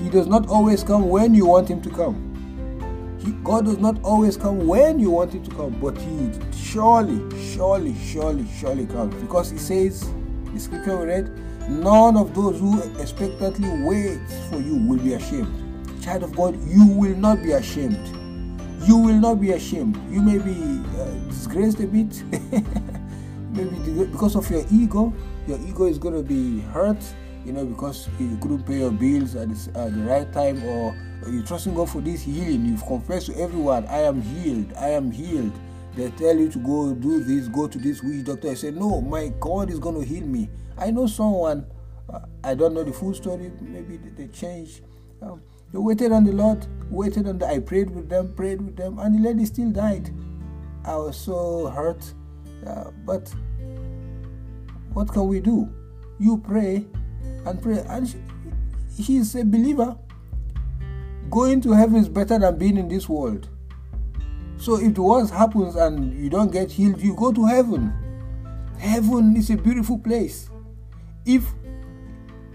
He 0.00 0.08
does 0.08 0.26
not 0.26 0.48
always 0.48 0.82
come 0.82 1.08
when 1.08 1.34
you 1.34 1.46
want 1.46 1.68
Him 1.68 1.80
to 1.82 1.90
come. 1.90 2.31
God 3.30 3.66
does 3.66 3.78
not 3.78 4.02
always 4.02 4.36
come 4.36 4.66
when 4.66 4.98
you 4.98 5.10
want 5.10 5.32
Him 5.32 5.44
to 5.44 5.50
come, 5.54 5.78
but 5.80 5.96
He 5.96 6.30
surely, 6.52 7.20
surely, 7.54 7.94
surely, 8.04 8.46
surely 8.58 8.86
comes. 8.86 9.14
Because 9.22 9.50
He 9.50 9.58
says, 9.58 10.10
the 10.52 10.58
scripture 10.58 10.96
we 10.96 11.06
read, 11.06 11.30
none 11.68 12.16
of 12.16 12.34
those 12.34 12.58
who 12.58 12.82
expectantly 13.00 13.68
wait 13.84 14.20
for 14.50 14.58
you 14.60 14.76
will 14.86 14.98
be 14.98 15.14
ashamed. 15.14 16.02
Child 16.02 16.24
of 16.24 16.34
God, 16.34 16.58
you 16.68 16.86
will 16.86 17.16
not 17.16 17.42
be 17.42 17.52
ashamed. 17.52 18.08
You 18.86 18.96
will 18.96 19.20
not 19.20 19.40
be 19.40 19.52
ashamed. 19.52 19.96
You 20.10 20.20
may 20.20 20.38
be 20.38 20.82
uh, 21.00 21.04
disgraced 21.28 21.78
a 21.78 21.86
bit, 21.86 22.24
maybe 23.52 24.04
because 24.06 24.34
of 24.34 24.50
your 24.50 24.64
ego, 24.72 25.12
your 25.46 25.60
ego 25.60 25.84
is 25.84 25.98
going 25.98 26.14
to 26.14 26.22
be 26.22 26.60
hurt 26.72 26.98
you 27.44 27.52
know 27.52 27.64
because 27.64 28.08
you 28.18 28.36
couldn't 28.40 28.64
pay 28.64 28.78
your 28.78 28.90
bills 28.90 29.34
at, 29.34 29.48
this, 29.48 29.68
at 29.68 29.94
the 29.94 30.02
right 30.04 30.32
time 30.32 30.62
or 30.64 30.94
you're 31.28 31.44
trusting 31.44 31.74
god 31.74 31.90
for 31.90 32.00
this 32.00 32.22
healing? 32.22 32.64
You've 32.66 32.84
confessed 32.86 33.26
to 33.26 33.38
everyone 33.40 33.86
i 33.86 33.98
am 33.98 34.20
healed 34.22 34.72
i 34.76 34.88
am 34.88 35.10
healed. 35.10 35.52
They 35.94 36.10
tell 36.12 36.36
you 36.36 36.48
to 36.50 36.58
go 36.58 36.94
do 36.94 37.22
this 37.22 37.48
go 37.48 37.68
to 37.68 37.78
this 37.78 38.02
witch 38.02 38.24
doctor. 38.24 38.50
I 38.50 38.54
say 38.54 38.70
no 38.70 39.00
my 39.00 39.32
god 39.40 39.70
is 39.70 39.78
going 39.78 40.00
to 40.00 40.06
heal 40.06 40.26
me. 40.26 40.48
I 40.78 40.90
know 40.90 41.06
someone 41.06 41.66
uh, 42.12 42.20
i 42.44 42.54
don't 42.54 42.74
know 42.74 42.82
the 42.82 42.92
full 42.92 43.14
story 43.14 43.50
maybe 43.60 43.96
they 43.96 44.26
changed 44.28 44.80
um, 45.22 45.40
they 45.72 45.78
waited 45.78 46.10
on 46.10 46.24
the 46.24 46.32
lord 46.32 46.66
waited 46.90 47.28
on 47.28 47.38
the 47.38 47.46
i 47.46 47.58
prayed 47.58 47.88
with 47.90 48.08
them 48.08 48.34
prayed 48.34 48.60
with 48.60 48.76
them 48.76 48.98
and 48.98 49.14
the 49.14 49.28
lady 49.28 49.44
still 49.46 49.70
died. 49.70 50.10
I 50.84 50.96
was 50.96 51.16
so 51.16 51.68
hurt. 51.68 52.02
Uh, 52.66 52.90
but 53.04 53.32
what 54.92 55.08
can 55.12 55.26
we 55.28 55.40
do? 55.40 55.72
You 56.18 56.38
pray 56.38 56.86
and 57.44 57.62
pray. 57.62 57.84
And 57.88 58.08
she, 58.08 58.18
she's 59.02 59.34
a 59.34 59.44
believer. 59.44 59.96
Going 61.30 61.60
to 61.62 61.72
heaven 61.72 61.96
is 61.96 62.08
better 62.08 62.38
than 62.38 62.58
being 62.58 62.76
in 62.76 62.88
this 62.88 63.08
world. 63.08 63.48
So 64.58 64.76
if 64.78 64.94
the 64.94 65.02
worst 65.02 65.32
happens 65.32 65.76
and 65.76 66.16
you 66.22 66.30
don't 66.30 66.52
get 66.52 66.70
healed, 66.70 67.00
you 67.00 67.14
go 67.14 67.32
to 67.32 67.46
heaven. 67.46 67.92
Heaven 68.78 69.36
is 69.36 69.50
a 69.50 69.56
beautiful 69.56 69.98
place. 69.98 70.48
If 71.24 71.44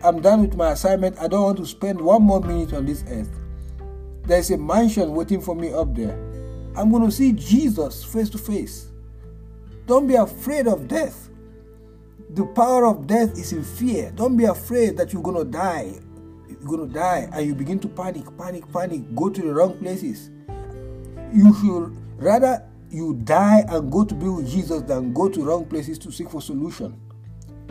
I'm 0.04 0.22
done 0.22 0.42
with 0.42 0.56
my 0.56 0.72
assignment, 0.72 1.18
I 1.20 1.28
don't 1.28 1.44
want 1.44 1.58
to 1.58 1.66
spend 1.66 2.00
one 2.00 2.22
more 2.22 2.40
minute 2.40 2.74
on 2.74 2.86
this 2.86 3.04
earth. 3.10 3.30
There's 4.24 4.52
a 4.52 4.58
mansion 4.58 5.14
waiting 5.14 5.42
for 5.42 5.56
me 5.56 5.74
up 5.74 5.96
there. 5.96 6.14
I'm 6.76 6.92
going 6.92 7.06
to 7.06 7.12
see 7.12 7.32
Jesus 7.32 8.04
face 8.04 8.30
to 8.30 8.38
face. 8.38 8.88
Don't 9.86 10.06
be 10.06 10.16
afraid 10.16 10.68
of 10.68 10.88
death. 10.88 11.27
The 12.30 12.46
power 12.46 12.86
of 12.86 13.08
death 13.08 13.38
is 13.38 13.54
in 13.54 13.64
fear. 13.64 14.12
Don't 14.14 14.36
be 14.36 14.44
afraid 14.44 14.98
that 14.98 15.14
you're 15.14 15.22
going 15.22 15.38
to 15.38 15.50
die. 15.50 15.94
You're 16.50 16.60
going 16.60 16.88
to 16.88 16.94
die 16.94 17.30
and 17.32 17.48
you 17.48 17.56
begin 17.56 17.80
to 17.80 17.88
panic, 17.88 18.26
panic, 18.38 18.72
panic, 18.74 19.16
go 19.16 19.30
to 19.30 19.42
the 19.42 19.54
wrong 19.54 19.78
places. 19.80 20.30
You 21.34 21.56
should 21.56 21.96
rather 22.22 22.64
you 22.90 23.14
die 23.24 23.64
and 23.70 23.90
go 23.92 24.04
to 24.04 24.14
be 24.14 24.28
with 24.28 24.50
Jesus 24.50 24.82
than 24.82 25.14
go 25.14 25.30
to 25.30 25.42
wrong 25.42 25.66
places 25.66 25.98
to 26.00 26.12
seek 26.12 26.30
for 26.30 26.42
solution. 26.42 27.00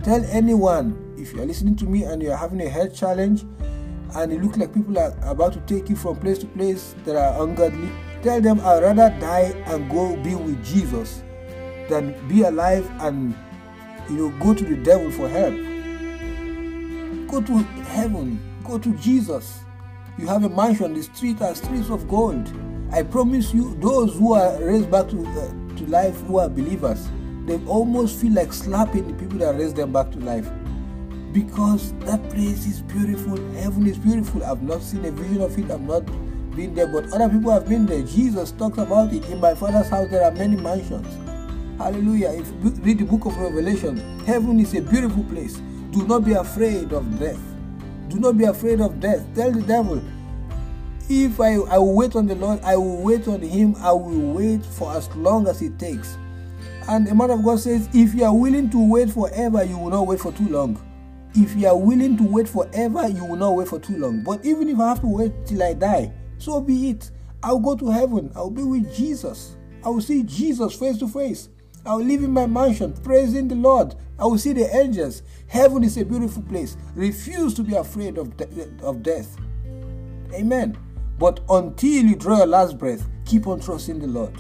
Tell 0.03 0.25
anyone 0.27 1.15
if 1.19 1.35
you 1.35 1.43
are 1.43 1.47
listening 1.47 1.77
to 1.77 1.85
me 1.85 2.05
and 2.05 2.23
you 2.23 2.31
are 2.31 2.37
having 2.37 2.61
a 2.63 2.69
health 2.69 2.95
challenge 2.95 3.43
and 4.15 4.33
it 4.33 4.43
looks 4.43 4.57
like 4.57 4.73
people 4.73 4.99
are 4.99 5.15
about 5.23 5.53
to 5.53 5.61
take 5.61 5.91
you 5.91 5.97
from 5.97 6.17
place 6.17 6.39
to 6.39 6.47
place 6.47 6.95
that 7.05 7.17
are 7.17 7.43
ungodly, 7.43 7.91
tell 8.23 8.41
them 8.41 8.61
I'd 8.61 8.83
rather 8.83 9.11
die 9.21 9.53
and 9.67 9.91
go 9.91 10.17
be 10.23 10.35
with 10.35 10.65
Jesus 10.65 11.23
than 11.91 12.15
be 12.29 12.43
alive 12.43 12.91
and 13.01 13.35
you 14.09 14.17
know 14.17 14.29
go 14.39 14.55
to 14.55 14.65
the 14.65 14.77
devil 14.77 15.11
for 15.11 15.29
help. 15.29 15.55
Go 17.29 17.41
to 17.43 17.59
heaven, 17.85 18.41
go 18.65 18.79
to 18.79 18.95
Jesus. 18.99 19.61
You 20.19 20.27
have 20.29 20.45
a 20.45 20.49
mansion, 20.49 20.95
the 20.95 21.03
streets 21.03 21.43
are 21.43 21.55
streets 21.55 21.91
of 21.91 22.09
gold. 22.09 22.51
I 22.93 23.03
promise 23.03 23.53
you, 23.53 23.77
those 23.81 24.15
who 24.15 24.33
are 24.35 24.63
raised 24.63 24.91
back 24.91 25.09
to, 25.09 25.27
uh, 25.27 25.77
to 25.77 25.87
life 25.87 26.19
who 26.23 26.39
are 26.39 26.49
believers, 26.49 27.09
they 27.45 27.59
almost 27.67 28.21
feel 28.21 28.33
like 28.33 28.53
slapping 28.53 29.09
the 29.09 29.15
people 29.15 29.39
that 29.39 29.57
raised 29.57 29.77
them 29.77 29.93
back 29.93 30.11
to 30.13 30.19
life. 30.21 30.49
Because 31.33 31.93
that 32.01 32.23
place 32.31 32.65
is 32.67 32.81
beautiful, 32.81 33.37
heaven 33.55 33.87
is 33.87 33.99
beautiful. 33.99 34.45
I've 34.45 34.63
not 34.63 34.83
seen 34.83 35.05
a 35.05 35.11
vision 35.11 35.43
of 35.43 35.59
it, 35.59 35.71
I've 35.71 35.81
not 35.83 36.07
been 36.57 36.75
there, 36.75 36.87
but 36.87 37.13
other 37.13 37.29
people 37.29 37.51
have 37.51 37.69
been 37.69 37.85
there. 37.87 38.03
Jesus 38.03 38.53
talks 38.53 38.79
about 38.79 39.13
it. 39.13 39.25
In 39.27 39.41
my 39.41 39.55
father's 39.55 39.89
house, 39.89 40.09
there 40.11 40.25
are 40.25 40.33
many 40.33 40.57
mansions. 40.57 41.07
Hallelujah. 41.79 42.31
If 42.31 42.49
you 42.65 42.71
read 42.83 42.99
the 42.99 43.05
book 43.05 43.27
of 43.27 43.37
Revelation, 43.37 43.99
heaven 44.25 44.59
is 44.61 44.75
a 44.75 44.81
beautiful 44.81 45.25
place. 45.25 45.57
Do 45.91 46.07
not 46.07 46.25
be 46.25 46.33
afraid 46.33 46.93
of 46.93 47.19
death. 47.19 47.41
Do 48.09 48.19
not 48.19 48.39
be 48.39 48.45
afraid 48.45 48.81
of 48.81 48.99
death. 48.99 49.27
Tell 49.35 49.53
the 49.53 49.63
devil, 49.63 50.03
if 51.09 51.39
I, 51.39 51.55
I 51.55 51.79
will 51.79 51.95
wait 51.95 52.17
on 52.17 52.27
the 52.27 52.35
Lord, 52.35 52.61
I 52.63 52.77
will 52.77 53.03
wait 53.03 53.29
on 53.29 53.41
him, 53.43 53.77
I 53.79 53.93
will 53.93 54.33
wait 54.33 54.65
for 54.65 54.93
as 54.97 55.15
long 55.17 55.47
as 55.49 55.61
it 55.61 55.79
takes. 55.79 56.17
And 56.89 57.07
the 57.07 57.15
man 57.15 57.31
of 57.31 57.45
God 57.45 57.61
says, 57.61 57.89
if 57.93 58.15
you 58.15 58.25
are 58.25 58.35
willing 58.35 58.71
to 58.71 58.91
wait 58.91 59.11
forever, 59.11 59.63
you 59.65 59.77
will 59.77 59.91
not 59.91 60.07
wait 60.07 60.21
for 60.21 60.33
too 60.33 60.49
long. 60.49 60.83
If 61.35 61.55
you 61.57 61.67
are 61.67 61.77
willing 61.77 62.17
to 62.17 62.23
wait 62.23 62.49
forever, 62.49 63.07
you 63.09 63.25
will 63.25 63.37
not 63.37 63.51
wait 63.51 63.69
for 63.69 63.79
too 63.79 63.99
long. 63.99 64.23
But 64.23 64.45
even 64.47 64.69
if 64.69 64.81
I 64.81 64.89
have 64.89 65.01
to 65.01 65.07
wait 65.07 65.33
till 65.45 65.63
I 65.63 65.75
die, 65.75 66.13
so 66.39 66.61
be 66.61 66.91
it. 66.91 67.11
I'll 67.43 67.59
go 67.59 67.77
to 67.77 67.91
heaven. 67.91 68.33
I'll 68.35 68.51
be 68.51 68.63
with 68.63 68.95
Jesus. 68.95 69.57
I 69.85 69.91
will 69.91 70.01
see 70.01 70.23
Jesus 70.23 70.75
face 70.75 70.99
to 70.99 71.09
face. 71.09 71.51
I 71.87 71.95
will 71.95 72.05
live 72.05 72.23
in 72.25 72.33
my 72.33 72.47
mansion, 72.47 72.93
praising 73.05 73.47
the 73.49 73.55
Lord. 73.55 73.95
I 74.19 74.25
will 74.25 74.39
see 74.39 74.53
the 74.53 74.75
angels. 74.75 75.23
Heaven 75.47 75.85
is 75.85 75.97
a 75.97 76.05
beautiful 76.05 76.43
place. 76.43 76.77
Refuse 76.95 77.55
to 77.55 77.63
be 77.63 77.77
afraid 77.77 78.19
of, 78.19 78.37
de- 78.37 78.69
of 78.83 79.03
death. 79.03 79.37
Amen. 80.35 80.77
But 81.19 81.41
until 81.49 82.05
you 82.05 82.17
draw 82.17 82.39
your 82.39 82.47
last 82.47 82.77
breath, 82.77 83.07
keep 83.25 83.47
on 83.47 83.61
trusting 83.61 84.01
the 84.01 84.07
Lord. 84.07 84.35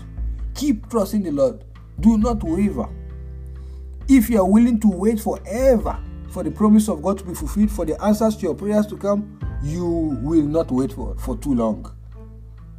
Keep 0.55 0.91
trusting 0.91 1.23
the 1.23 1.31
Lord. 1.31 1.65
Do 2.01 2.19
not 2.19 2.43
waver. 2.43 2.89
If 4.09 4.29
you 4.29 4.41
are 4.41 4.49
willing 4.49 4.81
to 4.81 4.89
wait 4.89 5.21
forever 5.21 5.99
for 6.31 6.43
the 6.43 6.51
promise 6.51 6.89
of 6.89 7.03
God 7.03 7.19
to 7.19 7.25
be 7.25 7.35
fulfilled, 7.35 7.71
for 7.71 7.85
the 7.85 8.03
answers 8.03 8.37
to 8.37 8.43
your 8.43 8.55
prayers 8.55 8.87
to 8.89 8.97
come, 8.97 9.39
you 9.63 9.85
will 10.23 10.43
not 10.43 10.71
wait 10.71 10.93
for, 10.93 11.15
for 11.17 11.37
too 11.37 11.55
long. 11.55 11.93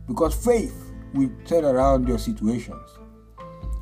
Because 0.07 0.35
faith 0.35 0.91
will 1.13 1.31
turn 1.45 1.65
around 1.65 2.07
your 2.07 2.19
situations. 2.19 2.97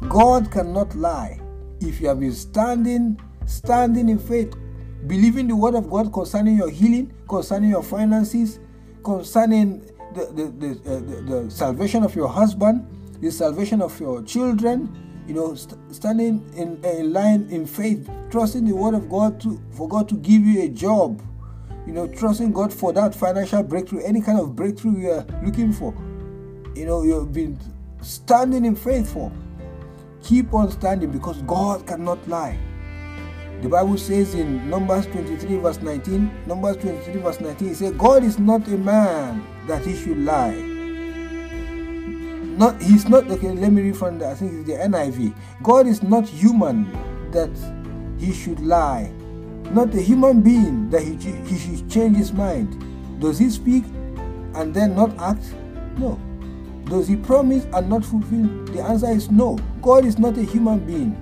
God 0.10 0.52
cannot 0.52 0.96
lie. 0.96 1.40
If 1.82 2.00
you 2.00 2.08
have 2.08 2.20
been 2.20 2.32
standing, 2.32 3.20
standing 3.46 4.10
in 4.10 4.20
faith, 4.20 4.56
believing 5.08 5.48
the 5.48 5.56
word 5.56 5.76
of 5.76 5.90
God 5.90 6.14
concerning 6.14 6.58
your 6.58 6.70
healing, 6.70 7.14
concerning 7.28 7.72
your 7.72 7.84
finances, 7.84 8.60
concerning 9.04 9.82
the, 10.14 10.26
the, 10.28 10.44
the, 10.58 10.92
uh, 10.92 11.00
the, 11.00 11.44
the 11.44 11.52
salvation 11.52 12.04
of 12.04 12.16
your 12.16 12.28
husband, 12.28 12.88
the 13.22 13.32
salvation 13.32 13.82
of 13.82 14.00
your 14.00 14.22
children, 14.24 15.24
you 15.28 15.34
know, 15.34 15.56
st- 15.56 15.80
standing 15.94 16.48
in, 16.56 16.84
in 16.86 17.12
line 17.12 17.48
in 17.50 17.66
faith, 17.66 18.10
trusting 18.30 18.66
the 18.66 18.76
word 18.76 18.94
of 18.94 19.10
God 19.10 19.42
to 19.42 19.60
for 19.72 19.88
God 19.88 20.08
to 20.10 20.16
give 20.16 20.44
you 20.44 20.64
a 20.64 20.70
job, 20.70 21.22
you 21.88 21.94
know, 21.94 22.08
trusting 22.08 22.54
God 22.54 22.72
for 22.74 22.94
that 22.94 23.16
financial 23.16 23.64
breakthrough, 23.64 24.04
any 24.04 24.22
kind 24.22 24.40
of 24.40 24.56
breakthrough 24.56 24.98
you 24.98 25.12
are 25.12 25.26
looking 25.44 25.74
for. 25.74 25.94
You 26.76 26.86
know, 26.86 27.04
you've 27.04 27.34
been 27.34 27.60
standing 28.02 28.66
in 28.66 28.76
faith 28.76 29.12
for. 29.12 29.32
Keep 30.26 30.56
on 30.56 30.72
standing 30.72 31.12
because 31.12 31.40
God 31.44 31.86
cannot 31.86 32.28
lie. 32.28 32.58
The 33.62 33.70
Bible 33.70 33.96
says 33.96 34.34
in 34.34 34.68
Numbers 34.68 35.06
23, 35.06 35.58
verse 35.58 35.80
19, 35.84 36.48
Numbers 36.48 36.78
23, 36.78 37.22
verse 37.22 37.40
19, 37.40 37.70
it 37.70 37.76
says, 37.76 37.92
God 37.92 38.24
is 38.24 38.40
not 38.40 38.68
a 38.68 38.76
man 38.76 39.46
that 39.68 39.86
he 39.86 39.96
should 39.96 40.18
lie. 40.18 40.56
Not 42.58 42.82
he's 42.82 43.08
not 43.08 43.30
okay, 43.30 43.52
let 43.52 43.72
me 43.72 43.84
read 43.84 43.98
from 43.98 44.18
the 44.18 44.28
I 44.28 44.34
think 44.34 44.54
it's 44.54 44.68
the 44.68 44.74
NIV. 44.74 45.36
God 45.62 45.86
is 45.86 46.02
not 46.02 46.28
human 46.28 46.92
that 47.30 47.52
he 48.18 48.34
should 48.34 48.60
lie. 48.62 49.12
Not 49.72 49.94
a 49.94 50.02
human 50.02 50.42
being 50.42 50.90
that 50.90 51.04
he, 51.04 51.16
he 51.18 51.58
should 51.60 51.88
change 51.88 52.18
his 52.18 52.34
mind. 52.34 52.82
Does 53.20 53.38
he 53.38 53.52
speak 53.52 53.84
and 54.56 54.74
then 54.74 54.96
not 54.96 55.16
act? 55.20 55.44
No. 55.98 56.20
Does 56.86 57.08
he 57.08 57.16
promise 57.16 57.66
and 57.74 57.90
not 57.90 58.06
fulfill? 58.06 58.48
The 58.66 58.82
answer 58.82 59.10
is 59.10 59.32
no. 59.32 59.58
God 59.82 60.06
is 60.06 60.20
not 60.20 60.38
a 60.38 60.44
human 60.44 60.80
being. 60.80 61.22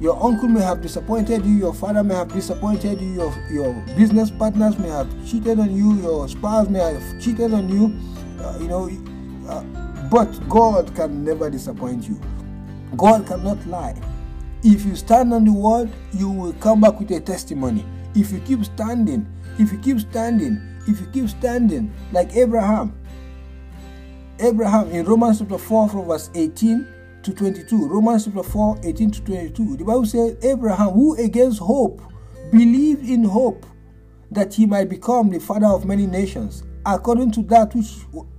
Your 0.00 0.22
uncle 0.22 0.48
may 0.48 0.60
have 0.60 0.82
disappointed 0.82 1.46
you, 1.46 1.56
your 1.56 1.72
father 1.72 2.02
may 2.02 2.14
have 2.14 2.32
disappointed 2.32 3.00
you, 3.00 3.14
your, 3.14 3.34
your 3.50 3.72
business 3.96 4.30
partners 4.30 4.78
may 4.78 4.88
have 4.88 5.08
cheated 5.26 5.58
on 5.58 5.74
you, 5.74 5.94
your 6.02 6.28
spouse 6.28 6.68
may 6.68 6.80
have 6.80 7.20
cheated 7.20 7.54
on 7.54 7.68
you, 7.70 7.98
uh, 8.44 8.58
you 8.60 8.68
know, 8.68 8.90
uh, 9.48 9.62
but 10.10 10.26
God 10.50 10.94
can 10.94 11.24
never 11.24 11.48
disappoint 11.48 12.06
you. 12.06 12.20
God 12.96 13.26
cannot 13.26 13.66
lie. 13.66 13.98
If 14.62 14.84
you 14.84 14.96
stand 14.96 15.32
on 15.32 15.44
the 15.44 15.52
word, 15.52 15.90
you 16.12 16.28
will 16.28 16.52
come 16.54 16.82
back 16.82 16.98
with 16.98 17.10
a 17.12 17.20
testimony. 17.20 17.84
If 18.14 18.32
you 18.32 18.40
keep 18.40 18.64
standing, 18.64 19.26
if 19.58 19.72
you 19.72 19.78
keep 19.78 20.00
standing, 20.00 20.60
if 20.86 21.00
you 21.00 21.06
keep 21.06 21.28
standing, 21.30 21.92
like 22.12 22.36
Abraham. 22.36 22.94
Abraham 24.38 24.90
in 24.90 25.06
Romans 25.06 25.38
chapter 25.38 25.56
4 25.56 25.88
from 25.88 26.04
verse 26.06 26.30
18 26.34 26.86
to 27.22 27.32
22. 27.32 27.88
Romans 27.88 28.26
chapter 28.26 28.42
4, 28.42 28.80
18 28.84 29.10
to 29.12 29.22
22. 29.22 29.76
The 29.78 29.84
Bible 29.84 30.04
says, 30.04 30.36
Abraham, 30.42 30.90
who 30.90 31.16
against 31.16 31.58
hope 31.58 32.02
believed 32.50 33.08
in 33.08 33.24
hope 33.24 33.64
that 34.30 34.52
he 34.52 34.66
might 34.66 34.90
become 34.90 35.30
the 35.30 35.40
father 35.40 35.66
of 35.66 35.86
many 35.86 36.06
nations, 36.06 36.64
according 36.84 37.30
to 37.32 37.42
that 37.44 37.74
which 37.74 37.96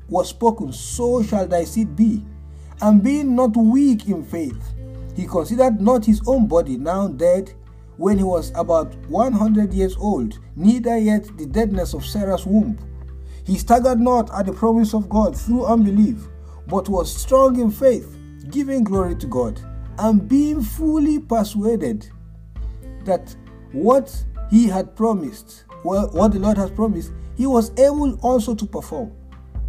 was 0.08 0.30
spoken, 0.30 0.72
so 0.72 1.24
shall 1.24 1.48
thy 1.48 1.64
seed 1.64 1.96
be. 1.96 2.24
And 2.82 3.04
being 3.04 3.36
not 3.36 3.58
weak 3.58 4.08
in 4.08 4.24
faith, 4.24 4.76
he 5.16 5.26
considered 5.26 5.82
not 5.82 6.06
his 6.06 6.22
own 6.28 6.48
body 6.48 6.78
now 6.78 7.08
dead 7.08 7.54
when 7.98 8.20
he 8.20 8.24
was 8.24 8.52
about 8.54 8.94
100 9.08 9.74
years 9.74 9.98
old, 9.98 10.38
neither 10.56 10.96
yet 11.00 11.26
the 11.40 11.48
deadness 11.48 11.96
of 11.96 12.06
Sarah's 12.06 12.46
womb. 12.46 12.78
He 13.48 13.58
staggered 13.58 14.02
not 14.02 14.30
at 14.38 14.46
the 14.46 14.52
promise 14.52 14.94
of 14.94 15.08
God 15.08 15.36
through 15.36 15.66
unbelief, 15.66 16.28
but 16.68 16.90
was 16.90 17.16
strong 17.16 17.58
in 17.62 17.72
faith, 17.72 18.14
giving 18.52 18.84
glory 18.84 19.16
to 19.16 19.26
God, 19.28 19.62
and 20.00 20.28
being 20.28 20.62
fully 20.62 21.18
persuaded 21.18 22.10
that 23.06 23.34
what 23.72 24.14
he 24.52 24.68
had 24.68 24.98
promised, 24.98 25.64
well, 25.86 26.10
what 26.10 26.34
the 26.34 26.40
Lord 26.40 26.58
has 26.58 26.72
promised, 26.72 27.14
he 27.38 27.48
was 27.48 27.72
able 27.80 28.20
also 28.20 28.54
to 28.54 28.66
perform, 28.66 29.14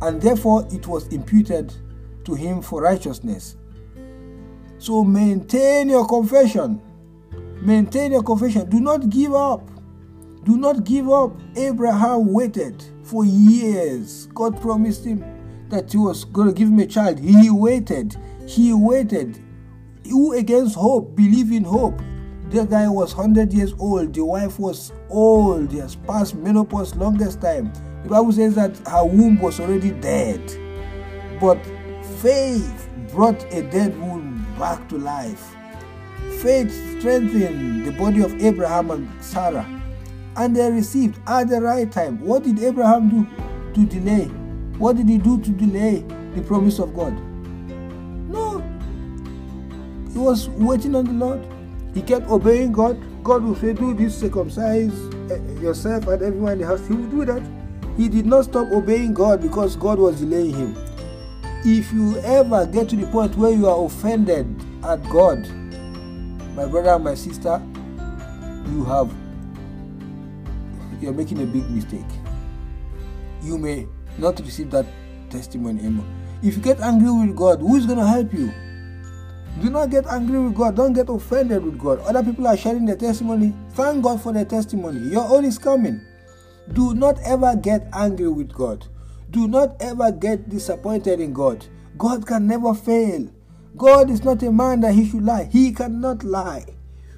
and 0.03 0.21
therefore 0.21 0.67
it 0.73 0.89
was 0.89 1.07
imputed 1.09 1.73
to 2.25 2.35
him 2.35 2.61
for 2.61 2.83
righteousness. 2.83 3.57
So 4.79 5.05
maintain 5.05 5.89
your 5.89 6.07
confession. 6.07 6.83
Maintain 7.63 8.11
your 8.11 8.25
confession. 8.25 8.69
Do 8.69 8.81
not 8.81 9.09
give 9.09 9.35
up. 9.35 9.71
Do 10.45 10.57
not 10.57 10.83
give 10.83 11.09
up. 11.09 11.39
Abraham 11.57 12.33
waited 12.33 12.85
for 13.09 13.25
years. 13.25 14.27
God 14.35 14.61
promised 14.61 15.05
him 15.05 15.25
that 15.71 15.91
he 15.91 15.99
was 15.99 16.25
going 16.25 16.49
to 16.49 16.55
give 16.55 16.69
him 16.69 16.79
a 16.79 16.87
child. 16.87 17.19
He 17.19 17.51
waited. 17.51 18.17
He 18.47 18.73
waited. 18.73 19.39
Who 20.09 20.33
against 20.35 20.77
hope 20.77 21.17
believe 21.17 21.53
in 21.53 21.65
hope? 21.65 22.01
The 22.51 22.65
guy 22.65 22.89
was 22.89 23.15
100 23.15 23.53
years 23.53 23.75
old. 23.79 24.15
The 24.15 24.25
wife 24.25 24.59
was 24.59 24.93
old. 25.11 25.71
He 25.71 25.79
has 25.79 25.97
passed 25.97 26.35
menopause 26.35 26.95
longest 26.95 27.43
time. 27.43 27.73
The 28.03 28.09
Bible 28.09 28.33
says 28.33 28.55
that 28.55 28.77
her 28.89 29.05
womb 29.05 29.39
was 29.39 29.61
already 29.61 29.91
dead. 29.91 30.41
But 31.41 31.59
faith 32.21 32.89
brought 33.13 33.43
a 33.53 33.63
dead 33.71 33.99
womb 34.01 34.47
back 34.59 34.89
to 34.89 34.97
life. 34.97 35.55
Faith 36.41 36.73
strengthened 36.99 37.85
the 37.85 37.93
body 37.93 38.23
of 38.23 38.43
Abraham 38.43 38.91
and 38.91 39.25
Sarah. 39.25 39.78
And 40.39 40.55
they 40.55 40.71
received 40.71 41.19
at 41.27 41.49
the 41.49 41.61
right 41.61 41.91
time. 41.91 42.21
What 42.21 42.45
did 42.45 42.61
Abraham 42.61 43.09
do 43.11 43.27
to 43.75 43.87
delay? 43.87 44.27
What 44.79 44.97
did 44.97 45.09
he 45.09 45.19
do 45.19 45.41
to 45.41 45.51
delay 45.51 46.05
the 46.35 46.43
promise 46.43 46.79
of 46.79 46.95
God? 46.95 47.13
No. 48.31 48.61
He 50.13 50.19
was 50.19 50.49
waiting 50.51 50.95
on 50.95 51.07
the 51.07 51.13
Lord. 51.13 51.45
He 51.93 52.03
kept 52.03 52.29
obeying 52.29 52.71
God. 52.71 52.97
God 53.25 53.43
will 53.43 53.57
say, 53.57 53.73
Do 53.73 53.93
this, 53.95 54.17
circumcise 54.17 54.95
eh, 55.31 55.61
yourself 55.61 56.07
and 56.07 56.23
everyone 56.23 56.53
in 56.53 56.59
the 56.61 56.67
house. 56.67 56.87
He 56.87 56.95
will 56.95 57.11
do 57.11 57.25
that. 57.25 57.43
He 57.97 58.09
did 58.09 58.25
not 58.25 58.45
stop 58.45 58.71
obeying 58.71 59.15
God 59.15 59.43
because 59.43 59.75
God 59.75 59.99
was 59.99 60.21
delaying 60.21 60.55
him. 60.55 60.77
If 61.65 61.93
you 61.93 62.17
ever 62.21 62.65
get 62.65 62.89
to 62.91 62.97
the 62.97 63.07
point 63.09 63.37
where 63.37 63.51
you 63.51 63.67
are 63.67 63.85
offended 63.85 64.47
at 64.85 65.03
God, 65.11 65.39
my 66.55 66.67
brother 66.67 66.91
and 66.91 67.03
my 67.03 67.17
sister, 67.17 67.61
you 68.71 68.85
have 68.85 69.13
you're 71.01 71.13
making 71.13 71.43
a 71.43 71.47
big 71.47 71.69
mistake. 71.71 72.07
You 73.43 73.59
may 73.59 73.87
not 74.19 74.39
receive 74.41 74.71
that 74.73 74.87
testimony 75.31 75.81
anymore. 75.81 76.07
If 76.43 76.57
you 76.57 76.63
get 76.63 76.81
angry 76.81 77.11
with 77.11 77.37
God, 77.37 77.61
who 77.61 77.77
is 77.77 77.87
going 77.87 77.99
to 77.99 78.07
help 78.07 78.33
you? 78.33 78.53
Do 79.61 79.71
not 79.71 79.91
get 79.91 80.07
angry 80.07 80.39
with 80.39 80.55
God. 80.55 80.77
Don't 80.77 80.93
get 80.93 81.09
offended 81.09 81.65
with 81.65 81.79
God. 81.79 81.99
Other 82.01 82.23
people 82.23 82.47
are 82.47 82.57
sharing 82.57 82.85
their 82.87 82.97
testimony. 82.97 83.53
Thank 83.71 84.05
God 84.05 84.21
for 84.23 84.33
their 84.33 84.45
testimony. 84.45 85.01
Your 85.11 85.29
own 85.29 85.45
is 85.45 85.59
coming. 85.59 86.01
Do 86.73 86.95
not 86.95 87.19
ever 87.25 87.57
get 87.57 87.89
angry 87.93 88.29
with 88.29 88.53
God. 88.53 88.87
Do 89.31 89.49
not 89.49 89.77
ever 89.81 90.13
get 90.13 90.49
disappointed 90.49 91.21
in 91.21 91.33
God. 91.33 91.67
God 91.97 92.27
can 92.27 92.47
never 92.47 92.73
fail. 92.73 93.29
God 93.77 94.11
is 94.11 94.23
not 94.23 94.43
a 94.43 94.53
man 94.53 94.81
that 94.81 94.95
he 94.95 95.09
should 95.09 95.25
lie. 95.25 95.45
He 95.45 95.73
cannot 95.73 96.23
lie. 96.23 96.65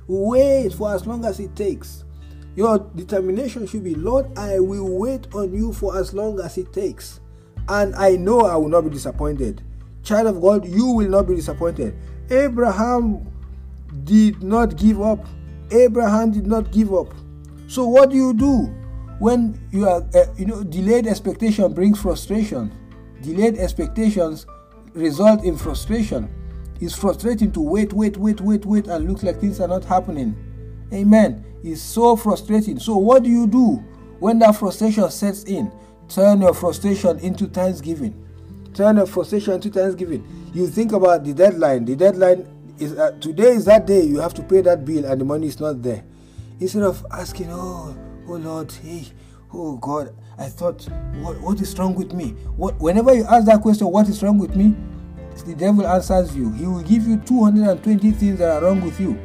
Wait 0.07 0.73
for 0.73 0.95
as 0.95 1.07
long 1.07 1.25
as 1.25 1.41
it 1.41 1.55
takes. 1.55 2.05
Your 2.57 2.79
determination 2.95 3.67
should 3.67 3.85
be, 3.85 3.95
Lord, 3.95 4.27
I 4.37 4.59
will 4.59 4.89
wait 4.99 5.33
on 5.35 5.55
you 5.55 5.73
for 5.73 5.97
as 5.99 6.13
long 6.13 6.41
as 6.41 6.59
it 6.59 6.73
takes. 6.73 7.21
And 7.69 7.95
I 7.95 8.17
know 8.17 8.41
I 8.41 8.57
will 8.57 8.69
not 8.69 8.83
be 8.83 8.91
disappointed. 8.91 9.63
Child 10.03 10.27
of 10.27 10.41
God, 10.41 10.67
you 10.67 10.87
will 10.87 11.09
not 11.09 11.29
be 11.29 11.37
disappointed. 11.37 11.95
Abraham 12.31 13.27
did 14.05 14.43
not 14.43 14.77
give 14.77 15.01
up. 15.01 15.27
Abraham 15.71 16.33
did 16.33 16.47
not 16.47 16.73
give 16.73 16.93
up. 16.93 17.13
So 17.69 17.87
what 17.87 18.11
do 18.11 18.17
you 18.17 18.35
do 18.35 18.75
when 19.21 19.61
you 19.71 19.87
are 19.89 20.03
uh, 20.15 20.25
you 20.37 20.47
know 20.47 20.65
delayed 20.65 21.07
expectation 21.07 21.73
brings 21.73 22.01
frustration. 22.01 22.73
Delayed 23.23 23.59
expectations 23.59 24.47
result 24.95 25.45
in 25.45 25.57
frustration. 25.57 26.35
It's 26.81 26.97
frustrating 26.97 27.53
to 27.53 27.61
wait, 27.61 27.93
wait, 27.93 28.17
wait, 28.17 28.41
wait, 28.41 28.65
wait 28.65 28.87
and 28.87 29.09
look 29.09 29.23
like 29.23 29.39
things 29.39 29.61
are 29.61 29.69
not 29.69 29.85
happening. 29.85 30.35
Amen. 30.93 31.45
It's 31.63 31.81
so 31.81 32.17
frustrating. 32.17 32.79
So 32.79 32.97
what 32.97 33.23
do 33.23 33.31
you 33.31 33.47
do 33.47 33.77
when 34.19 34.39
that 34.41 34.57
frustration 34.57 35.11
sets 35.11 35.45
in? 35.45 35.73
Turn 36.09 36.41
your 36.41 36.55
frustration 36.55 37.19
into 37.21 37.47
thanksgiving. 37.47 38.27
Turn 38.75 38.97
your 38.97 39.07
frustration 39.07 39.55
into 39.55 39.71
thanksgiving 39.71 40.25
you 40.53 40.67
think 40.67 40.93
about 40.93 41.25
the 41.25 41.33
deadline. 41.33 41.85
The 41.85 41.97
deadline 41.97 42.47
is 42.79 42.93
uh, 42.99 43.13
today 43.21 43.51
is 43.51 43.65
that 43.67 43.87
day 43.87 44.03
you 44.03 44.19
have 44.21 44.35
to 44.35 44.43
pay 44.43 44.61
that 44.63 44.85
bill 44.85 45.05
and 45.05 45.21
the 45.21 45.25
money 45.25 45.47
is 45.47 45.61
not 45.61 45.83
there. 45.83 46.05
Instead 46.59 46.83
of 46.83 47.05
asking, 47.13 47.49
oh, 47.51 47.97
oh 48.27 48.33
Lord, 48.33 48.71
hey, 48.73 49.07
oh 49.53 49.77
God, 49.77 50.15
I 50.39 50.47
thought, 50.47 50.83
what, 51.21 51.41
what 51.41 51.61
is 51.61 51.79
wrong 51.79 51.95
with 51.95 52.13
me? 52.13 52.31
What, 52.57 52.79
whenever 52.81 53.15
you 53.15 53.25
ask 53.25 53.47
that 53.47 53.63
question, 53.63 53.87
what 53.89 54.09
is 54.09 54.23
wrong 54.23 54.39
with 54.39 54.57
me? 54.57 54.75
The 55.47 55.55
devil 55.55 55.87
answers 55.87 56.37
you. 56.37 56.53
He 56.53 56.67
will 56.67 56.83
give 56.83 57.07
you 57.07 57.17
220 57.19 58.11
things 58.11 58.39
that 58.41 58.51
are 58.51 58.63
wrong 58.63 58.83
with 58.83 59.01
you. 59.01 59.19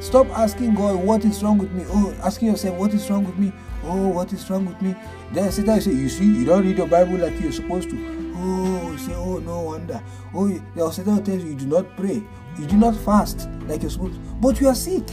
Stop 0.00 0.28
asking 0.28 0.74
God, 0.74 0.96
what 0.96 1.24
is 1.24 1.42
wrong 1.42 1.58
with 1.58 1.72
me? 1.72 1.84
Oh, 1.88 2.14
asking 2.22 2.48
yourself, 2.48 2.76
what 2.76 2.94
is 2.94 3.10
wrong 3.10 3.24
with 3.24 3.36
me? 3.36 3.52
Oh, 3.84 4.08
what 4.08 4.32
is 4.32 4.48
wrong 4.48 4.66
with 4.66 4.80
me? 4.80 4.94
Then 5.32 5.50
Satan 5.50 5.74
will 5.74 5.80
say, 5.80 5.90
you 5.90 6.08
see, 6.08 6.24
you 6.24 6.44
don't 6.44 6.64
read 6.64 6.78
your 6.78 6.86
Bible 6.86 7.18
like 7.18 7.40
you're 7.40 7.52
supposed 7.52 7.90
to. 7.90 8.32
Oh, 8.36 8.92
you 8.92 8.98
say, 8.98 9.14
oh, 9.14 9.38
no 9.38 9.62
wonder. 9.62 10.02
Oh, 10.32 10.48
the 10.48 10.90
Satan 10.90 11.24
tells 11.24 11.42
you 11.42 11.50
you 11.50 11.56
do 11.56 11.66
not 11.66 11.96
pray, 11.96 12.22
you 12.58 12.66
do 12.66 12.76
not 12.76 12.94
fast 12.96 13.48
like 13.66 13.82
you're 13.82 13.90
supposed 13.90 14.14
to, 14.14 14.20
but 14.40 14.60
you 14.60 14.68
are 14.68 14.74
sick. 14.74 15.08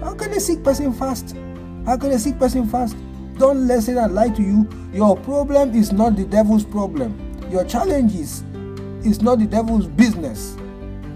How 0.00 0.14
can 0.14 0.32
a 0.32 0.40
sick 0.40 0.64
person 0.64 0.92
fast? 0.92 1.36
How 1.84 1.96
can 1.96 2.10
a 2.10 2.18
sick 2.18 2.38
person 2.38 2.66
fast? 2.68 2.96
Don't 3.36 3.66
let 3.66 3.82
Satan 3.82 4.14
lie 4.14 4.30
to 4.30 4.42
you. 4.42 4.68
Your 4.92 5.16
problem 5.16 5.74
is 5.74 5.92
not 5.92 6.16
the 6.16 6.24
devil's 6.24 6.64
problem. 6.64 7.18
Your 7.50 7.64
challenge 7.64 8.14
is, 8.14 8.42
is 9.04 9.20
not 9.20 9.40
the 9.40 9.46
devil's 9.46 9.86
business. 9.86 10.56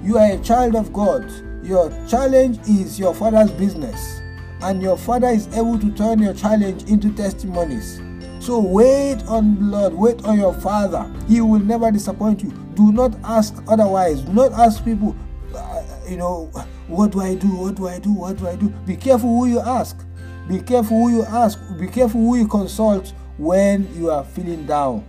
You 0.02 0.18
are 0.18 0.32
a 0.32 0.38
child 0.38 0.76
of 0.76 0.92
God. 0.92 1.24
Your 1.66 1.90
challenge 2.06 2.58
is 2.68 2.98
your 2.98 3.12
father's 3.12 3.50
business. 3.50 4.20
And 4.62 4.80
your 4.80 4.96
father 4.96 5.28
is 5.28 5.48
able 5.48 5.78
to 5.80 5.90
turn 5.92 6.20
your 6.20 6.32
challenge 6.32 6.84
into 6.84 7.12
testimonies. 7.12 8.00
So 8.38 8.60
wait 8.60 9.24
on 9.26 9.56
the 9.56 9.64
Lord, 9.64 9.94
wait 9.94 10.24
on 10.24 10.38
your 10.38 10.54
Father. 10.54 11.12
He 11.26 11.40
will 11.40 11.58
never 11.58 11.90
disappoint 11.90 12.44
you. 12.44 12.52
Do 12.74 12.92
not 12.92 13.16
ask 13.24 13.60
otherwise. 13.66 14.20
Do 14.20 14.32
not 14.32 14.52
ask 14.52 14.84
people, 14.84 15.16
uh, 15.52 15.82
you 16.08 16.16
know, 16.16 16.44
what 16.86 17.10
do 17.10 17.20
I 17.20 17.34
do? 17.34 17.48
What 17.48 17.74
do 17.74 17.88
I 17.88 17.98
do? 17.98 18.12
What 18.12 18.36
do 18.36 18.46
I 18.46 18.54
do? 18.54 18.68
Be 18.86 18.94
careful 18.94 19.30
who 19.30 19.46
you 19.46 19.58
ask. 19.58 19.98
Be 20.48 20.60
careful 20.60 20.96
who 20.96 21.10
you 21.10 21.24
ask. 21.24 21.58
Be 21.80 21.88
careful 21.88 22.20
who 22.20 22.36
you 22.36 22.46
consult 22.46 23.12
when 23.38 23.92
you 23.96 24.10
are 24.10 24.22
feeling 24.22 24.64
down. 24.64 25.04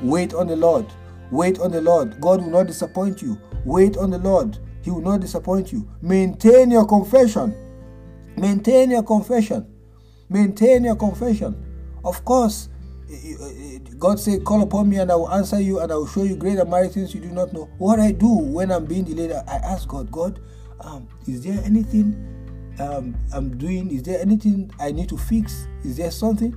Wait 0.00 0.32
on 0.32 0.46
the 0.46 0.54
Lord. 0.54 0.86
Wait 1.32 1.58
on 1.58 1.72
the 1.72 1.80
Lord. 1.80 2.20
God 2.20 2.42
will 2.42 2.50
not 2.50 2.68
disappoint 2.68 3.20
you. 3.20 3.40
Wait 3.64 3.96
on 3.96 4.10
the 4.10 4.18
Lord. 4.18 4.58
He 4.88 4.92
will 4.92 5.02
not 5.02 5.20
disappoint 5.20 5.70
you. 5.70 5.86
Maintain 6.00 6.70
your 6.70 6.86
confession. 6.86 7.54
Maintain 8.38 8.90
your 8.90 9.02
confession. 9.02 9.66
Maintain 10.30 10.84
your 10.84 10.96
confession. 10.96 11.54
Of 12.02 12.24
course, 12.24 12.70
God 13.98 14.18
said, 14.18 14.44
Call 14.44 14.62
upon 14.62 14.88
me 14.88 14.96
and 14.96 15.12
I 15.12 15.14
will 15.14 15.30
answer 15.30 15.60
you 15.60 15.80
and 15.80 15.92
I 15.92 15.96
will 15.96 16.06
show 16.06 16.22
you 16.22 16.36
greater 16.36 16.64
mighty 16.64 16.88
things 16.88 17.14
you 17.14 17.20
do 17.20 17.28
not 17.28 17.52
know. 17.52 17.68
What 17.76 18.00
I 18.00 18.12
do 18.12 18.28
when 18.28 18.72
I'm 18.72 18.86
being 18.86 19.04
delayed, 19.04 19.30
I 19.32 19.56
ask 19.56 19.86
God, 19.86 20.10
God, 20.10 20.40
um, 20.80 21.06
is 21.26 21.44
there 21.44 21.62
anything 21.66 22.16
um, 22.80 23.14
I'm 23.34 23.58
doing? 23.58 23.90
Is 23.90 24.04
there 24.04 24.18
anything 24.22 24.70
I 24.80 24.90
need 24.90 25.10
to 25.10 25.18
fix? 25.18 25.68
Is 25.84 25.98
there 25.98 26.10
something? 26.10 26.56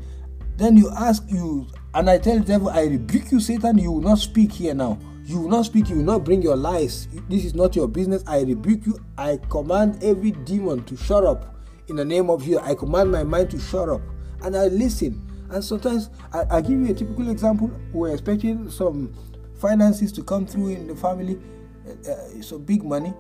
Then 0.56 0.78
you 0.78 0.90
ask 0.92 1.22
you, 1.28 1.68
and 1.94 2.10
I 2.10 2.18
tell 2.18 2.40
the 2.40 2.46
devil, 2.46 2.70
I 2.70 2.84
rebuke 2.84 3.30
you, 3.34 3.42
Satan, 3.42 3.78
you 3.78 3.92
will 3.92 4.00
not 4.00 4.20
speak 4.20 4.54
here 4.54 4.74
now. 4.74 4.98
You 5.26 5.42
will 5.42 5.50
not 5.50 5.66
speak, 5.66 5.90
you 5.90 5.98
will 5.98 6.04
not 6.04 6.24
bring 6.24 6.42
your 6.42 6.56
lies. 6.56 7.08
This 7.30 7.46
is 7.46 7.54
not 7.54 7.76
your 7.76 7.88
business. 7.88 8.24
I 8.28 8.42
rebuke 8.42 8.86
you. 8.86 9.00
I 9.18 9.40
command 9.50 10.04
every 10.04 10.32
demon 10.32 10.84
to 10.86 10.98
shut 10.98 11.24
up 11.24 11.56
in 11.88 11.96
the 11.96 12.06
name 12.06 12.30
of 12.30 12.46
you. 12.46 12.60
I 12.60 12.76
command 12.76 13.12
my 13.12 13.24
mind 13.24 13.52
to 13.52 13.60
shut 13.60 13.90
up. 13.90 14.02
And 14.44 14.58
I 14.58 14.68
listen 14.68 15.28
and 15.52 15.64
sometimes 15.64 16.10
I, 16.34 16.46
I 16.50 16.62
give 16.62 16.80
you 16.80 16.92
a 16.92 16.94
typical 16.94 17.30
example. 17.30 17.70
We're 17.92 18.12
expecting 18.14 18.70
some 18.70 19.14
finances 19.60 20.12
to 20.14 20.24
come 20.24 20.46
through 20.46 20.70
in 20.70 20.88
the 20.88 20.96
family, 20.96 21.40
uh, 21.88 22.12
uh, 22.12 22.42
some 22.42 22.64
big 22.64 22.84
money. 22.84 23.14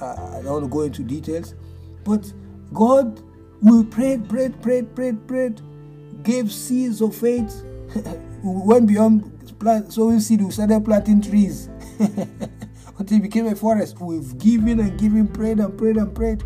Uh, 0.00 0.36
I 0.38 0.42
don't 0.42 0.52
want 0.52 0.64
to 0.64 0.70
go 0.70 0.82
into 0.82 1.02
details, 1.02 1.54
but 2.04 2.32
God, 2.72 3.20
we 3.60 3.84
prayed, 3.84 4.28
prayed, 4.28 4.60
prayed, 4.62 4.94
prayed, 4.94 5.26
prayed, 5.26 5.60
gave 6.22 6.52
seeds 6.52 7.00
of 7.00 7.14
faith. 7.14 7.64
we 8.42 8.62
went 8.64 8.86
beyond 8.86 9.58
plant, 9.58 9.92
sowing 9.92 10.20
seed. 10.20 10.42
We 10.42 10.50
started 10.50 10.84
planting 10.84 11.20
trees 11.20 11.68
until 12.98 13.18
it 13.18 13.22
became 13.22 13.46
a 13.46 13.54
forest. 13.54 14.00
We've 14.00 14.36
given 14.38 14.80
and 14.80 14.98
given, 14.98 15.28
prayed 15.28 15.58
and 15.58 15.76
prayed 15.76 15.96
and 15.96 16.14
prayed, 16.14 16.42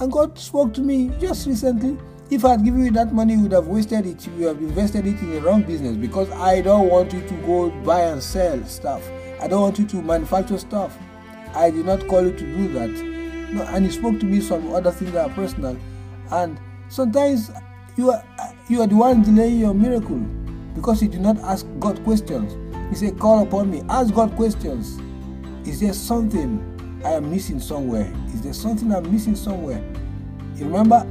and 0.00 0.10
God 0.10 0.38
spoke 0.38 0.74
to 0.74 0.80
me 0.80 1.10
just 1.20 1.46
recently 1.46 1.96
if 2.30 2.44
I 2.44 2.50
had 2.50 2.64
given 2.64 2.84
you 2.84 2.90
that 2.92 3.12
money, 3.12 3.34
you 3.34 3.40
would 3.42 3.52
have 3.52 3.68
wasted 3.68 4.04
it. 4.04 4.26
You 4.26 4.48
have 4.48 4.58
invested 4.58 5.06
it 5.06 5.18
in 5.20 5.30
the 5.30 5.40
wrong 5.40 5.62
business 5.62 5.96
because 5.96 6.30
I 6.32 6.60
don't 6.60 6.88
want 6.90 7.12
you 7.12 7.26
to 7.26 7.34
go 7.46 7.70
buy 7.70 8.02
and 8.02 8.22
sell 8.22 8.62
stuff. 8.64 9.02
I 9.40 9.48
don't 9.48 9.62
want 9.62 9.78
you 9.78 9.86
to 9.86 10.02
manufacture 10.02 10.58
stuff. 10.58 10.96
I 11.54 11.70
did 11.70 11.86
not 11.86 12.06
call 12.06 12.22
you 12.22 12.32
to 12.32 12.38
do 12.38 12.68
that. 12.74 12.90
No, 13.54 13.62
and 13.62 13.86
he 13.86 13.90
spoke 13.90 14.20
to 14.20 14.26
me 14.26 14.40
some 14.40 14.74
other 14.74 14.90
things 14.90 15.12
that 15.12 15.30
are 15.30 15.34
personal. 15.34 15.78
And 16.30 16.60
sometimes 16.90 17.50
you 17.96 18.10
are 18.10 18.22
you 18.68 18.82
are 18.82 18.86
the 18.86 18.96
one 18.96 19.22
delaying 19.22 19.60
your 19.60 19.72
miracle 19.72 20.20
because 20.78 21.02
you 21.02 21.08
did 21.08 21.20
not 21.20 21.38
ask 21.40 21.66
God 21.78 22.02
questions. 22.04 22.56
He 22.90 22.94
said, 22.94 23.18
Call 23.18 23.42
upon 23.42 23.70
me, 23.70 23.82
ask 23.88 24.14
God 24.14 24.34
questions. 24.36 24.98
Is 25.68 25.80
there 25.80 25.92
something 25.92 27.02
I 27.04 27.12
am 27.12 27.30
missing 27.30 27.60
somewhere? 27.60 28.12
Is 28.28 28.42
there 28.42 28.52
something 28.52 28.92
I'm 28.92 29.12
missing 29.12 29.36
somewhere? 29.36 29.82
You 30.56 30.64
remember 30.64 31.06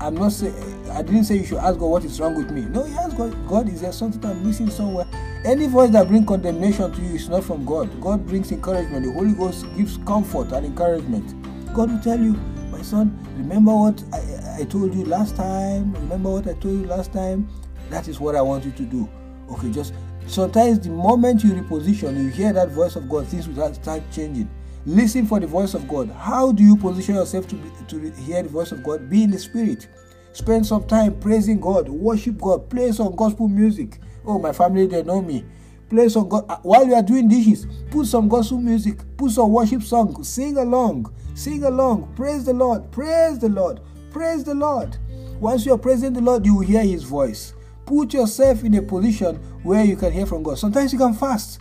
I'm 0.00 0.16
not 0.16 0.32
saying 0.32 0.54
I 0.90 1.02
didn't 1.02 1.24
say 1.24 1.36
you 1.36 1.46
should 1.46 1.58
ask 1.58 1.78
God 1.78 1.86
what 1.86 2.04
is 2.04 2.20
wrong 2.20 2.36
with 2.36 2.50
me. 2.50 2.62
No, 2.62 2.84
you 2.84 2.94
ask 2.96 3.16
God, 3.16 3.34
God, 3.48 3.68
is 3.68 3.80
there 3.80 3.92
something 3.92 4.24
I'm 4.24 4.46
missing 4.46 4.68
somewhere? 4.68 5.06
Any 5.44 5.66
voice 5.66 5.90
that 5.90 6.08
brings 6.08 6.26
condemnation 6.26 6.92
to 6.92 7.02
you 7.02 7.14
is 7.14 7.28
not 7.28 7.44
from 7.44 7.64
God. 7.64 8.00
God 8.00 8.26
brings 8.26 8.52
encouragement. 8.52 9.04
The 9.06 9.12
Holy 9.12 9.32
Ghost 9.32 9.66
gives 9.76 9.96
comfort 9.98 10.52
and 10.52 10.66
encouragement. 10.66 11.34
God 11.74 11.90
will 11.90 12.00
tell 12.00 12.20
you, 12.20 12.32
my 12.70 12.82
son, 12.82 13.18
remember 13.36 13.74
what 13.74 14.02
I, 14.12 14.60
I 14.60 14.64
told 14.64 14.94
you 14.94 15.04
last 15.04 15.36
time. 15.36 15.92
Remember 15.94 16.30
what 16.30 16.46
I 16.46 16.52
told 16.54 16.80
you 16.80 16.86
last 16.86 17.12
time. 17.12 17.48
That 17.90 18.08
is 18.08 18.20
what 18.20 18.34
I 18.34 18.42
want 18.42 18.64
you 18.64 18.72
to 18.72 18.82
do. 18.82 19.08
Okay, 19.50 19.70
just 19.70 19.94
sometimes 20.26 20.80
the 20.80 20.90
moment 20.90 21.44
you 21.44 21.50
reposition, 21.50 22.22
you 22.22 22.28
hear 22.28 22.52
that 22.52 22.70
voice 22.70 22.96
of 22.96 23.08
God, 23.08 23.26
things 23.26 23.48
will 23.48 23.74
start 23.74 24.02
changing. 24.12 24.48
Listen 24.86 25.26
for 25.26 25.40
the 25.40 25.46
voice 25.46 25.74
of 25.74 25.88
God. 25.88 26.10
How 26.10 26.52
do 26.52 26.62
you 26.62 26.76
position 26.76 27.14
yourself 27.14 27.48
to 27.48 27.54
be, 27.54 27.70
to 27.88 28.10
hear 28.22 28.42
the 28.42 28.48
voice 28.48 28.72
of 28.72 28.82
God? 28.82 29.08
Be 29.08 29.22
in 29.22 29.30
the 29.30 29.38
spirit. 29.38 29.88
Spend 30.32 30.66
some 30.66 30.84
time 30.86 31.18
praising 31.20 31.60
God, 31.60 31.88
worship 31.88 32.38
God, 32.38 32.68
play 32.68 32.90
some 32.92 33.14
gospel 33.14 33.48
music. 33.48 33.98
Oh, 34.26 34.38
my 34.38 34.52
family, 34.52 34.86
they 34.86 35.02
know 35.02 35.22
me. 35.22 35.44
Play 35.88 36.08
some 36.08 36.28
God 36.28 36.44
uh, 36.48 36.56
while 36.62 36.84
you 36.84 36.94
are 36.94 37.02
doing 37.02 37.28
dishes. 37.28 37.66
Put 37.90 38.06
some 38.06 38.28
gospel 38.28 38.58
music, 38.58 38.98
put 39.16 39.30
some 39.30 39.52
worship 39.52 39.82
song, 39.82 40.24
sing 40.24 40.56
along, 40.56 41.14
sing 41.34 41.62
along. 41.62 42.12
Praise 42.16 42.44
the 42.44 42.52
Lord, 42.52 42.90
praise 42.90 43.38
the 43.38 43.48
Lord, 43.48 43.80
praise 44.10 44.42
the 44.42 44.54
Lord. 44.54 44.96
Once 45.38 45.64
you 45.64 45.72
are 45.72 45.78
praising 45.78 46.12
the 46.12 46.20
Lord, 46.20 46.44
you 46.44 46.56
will 46.56 46.66
hear 46.66 46.82
His 46.82 47.04
voice. 47.04 47.54
Put 47.86 48.14
yourself 48.14 48.64
in 48.64 48.74
a 48.74 48.82
position 48.82 49.36
where 49.62 49.84
you 49.84 49.96
can 49.96 50.12
hear 50.12 50.26
from 50.26 50.42
God. 50.42 50.58
Sometimes 50.58 50.92
you 50.92 50.98
can 50.98 51.14
fast. 51.14 51.60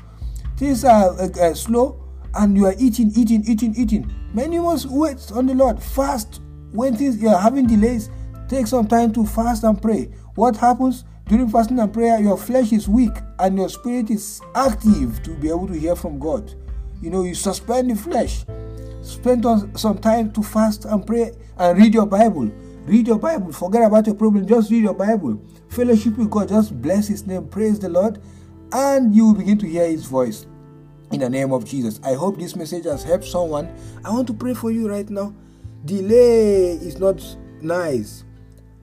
Things 0.57 0.85
are 0.85 1.11
uh, 1.19 1.27
uh, 1.41 1.53
slow, 1.53 2.01
and 2.35 2.55
you 2.55 2.65
are 2.65 2.75
eating, 2.77 3.11
eating, 3.15 3.43
eating, 3.45 3.73
eating. 3.75 4.11
Many 4.33 4.59
must 4.59 4.87
wait 4.89 5.31
on 5.33 5.45
the 5.45 5.53
Lord. 5.53 5.81
Fast 5.81 6.41
when 6.71 6.95
things 6.95 7.21
you 7.21 7.29
are 7.29 7.39
having 7.39 7.67
delays 7.67 8.09
Take 8.53 8.67
some 8.67 8.87
time 8.87 9.11
to 9.13 9.25
fast 9.25 9.63
and 9.63 9.81
pray. 9.81 10.09
What 10.35 10.55
happens 10.57 11.05
during 11.27 11.49
fasting 11.49 11.79
and 11.79 11.91
prayer? 11.91 12.19
Your 12.19 12.37
flesh 12.37 12.71
is 12.71 12.87
weak 12.87 13.13
and 13.39 13.57
your 13.57 13.67
spirit 13.67 14.09
is 14.11 14.41
active 14.53 15.23
to 15.23 15.31
be 15.31 15.49
able 15.49 15.67
to 15.67 15.73
hear 15.73 15.95
from 15.95 16.19
God. 16.19 16.53
You 17.01 17.09
know, 17.09 17.23
you 17.23 17.35
suspend 17.35 17.89
the 17.89 17.95
flesh. 17.95 18.45
Spend 19.01 19.45
some 19.75 19.97
time 19.97 20.31
to 20.33 20.43
fast 20.43 20.85
and 20.85 21.05
pray 21.05 21.33
and 21.57 21.77
read 21.77 21.93
your 21.93 22.05
Bible. 22.05 22.51
Read 22.85 23.07
your 23.07 23.17
Bible. 23.17 23.53
Forget 23.53 23.83
about 23.83 24.05
your 24.05 24.15
problem. 24.15 24.45
Just 24.45 24.69
read 24.69 24.83
your 24.83 24.93
Bible. 24.93 25.41
Fellowship 25.69 26.17
with 26.17 26.29
God. 26.29 26.49
Just 26.49 26.81
bless 26.81 27.07
His 27.07 27.25
name. 27.25 27.47
Praise 27.47 27.79
the 27.79 27.87
Lord. 27.89 28.21
And 28.73 29.15
you 29.15 29.27
will 29.27 29.35
begin 29.35 29.57
to 29.59 29.67
hear 29.67 29.87
His 29.87 30.05
voice 30.05 30.47
in 31.11 31.21
the 31.21 31.29
name 31.29 31.53
of 31.53 31.63
Jesus. 31.63 32.01
I 32.03 32.13
hope 32.13 32.37
this 32.37 32.55
message 32.55 32.85
has 32.85 33.03
helped 33.03 33.23
someone. 33.25 33.73
I 34.03 34.09
want 34.09 34.27
to 34.27 34.33
pray 34.33 34.53
for 34.53 34.69
you 34.71 34.89
right 34.89 35.09
now. 35.09 35.33
Delay 35.85 36.71
is 36.73 36.99
not 36.99 37.23
nice. 37.61 38.25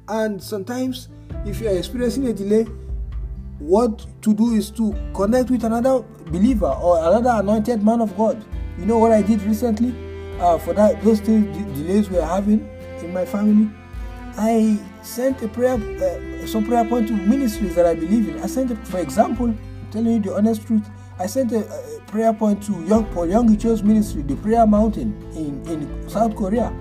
And 0.09 0.43
sometimes, 0.43 1.09
if 1.45 1.61
you 1.61 1.69
are 1.69 1.77
experiencing 1.77 2.27
a 2.27 2.33
delay, 2.33 2.67
what 3.59 4.07
to 4.23 4.33
do 4.33 4.55
is 4.55 4.71
to 4.73 4.95
connect 5.15 5.51
with 5.51 5.65
another 5.65 6.03
believer 6.27 6.67
or 6.67 6.99
another 6.99 7.31
anointed 7.41 7.83
man 7.85 8.01
of 8.01 8.17
God. 8.17 8.43
You 8.79 8.87
know 8.87 8.99
what 8.99 9.13
I 9.13 9.21
did 9.21 9.43
recently 9.43 9.95
uh, 10.41 10.57
for 10.57 10.73
that 10.73 11.03
those 11.03 11.21
delays 11.21 12.09
we 12.09 12.19
are 12.19 12.27
having 12.27 12.67
in 13.03 13.13
my 13.13 13.27
family. 13.27 13.71
I 14.41 14.79
sent 15.03 15.43
a 15.43 15.49
prayer, 15.49 15.75
uh, 15.75 16.47
some 16.47 16.65
prayer 16.65 16.85
point 16.85 17.09
to 17.09 17.13
ministries 17.15 17.75
that 17.75 17.85
I 17.85 17.95
believe 17.95 18.29
in. 18.29 18.41
I 18.41 18.47
sent, 18.47 18.87
for 18.89 18.99
example, 18.99 19.55
telling 19.91 20.13
you 20.15 20.21
the 20.21 20.35
honest 20.35 20.67
truth. 20.67 20.89
I 21.19 21.27
sent 21.27 21.53
a, 21.53 21.69
a 21.69 22.01
prayer 22.07 22.33
point 22.33 22.63
to 22.63 22.73
Young 22.85 23.05
Paul 23.13 23.29
Young 23.29 23.57
Church 23.59 23.83
Ministry, 23.83 24.23
the 24.23 24.37
Prayer 24.37 24.67
Mountain 24.67 25.13
in 25.37 25.63
in 25.69 26.09
South 26.09 26.35
Korea 26.35 26.73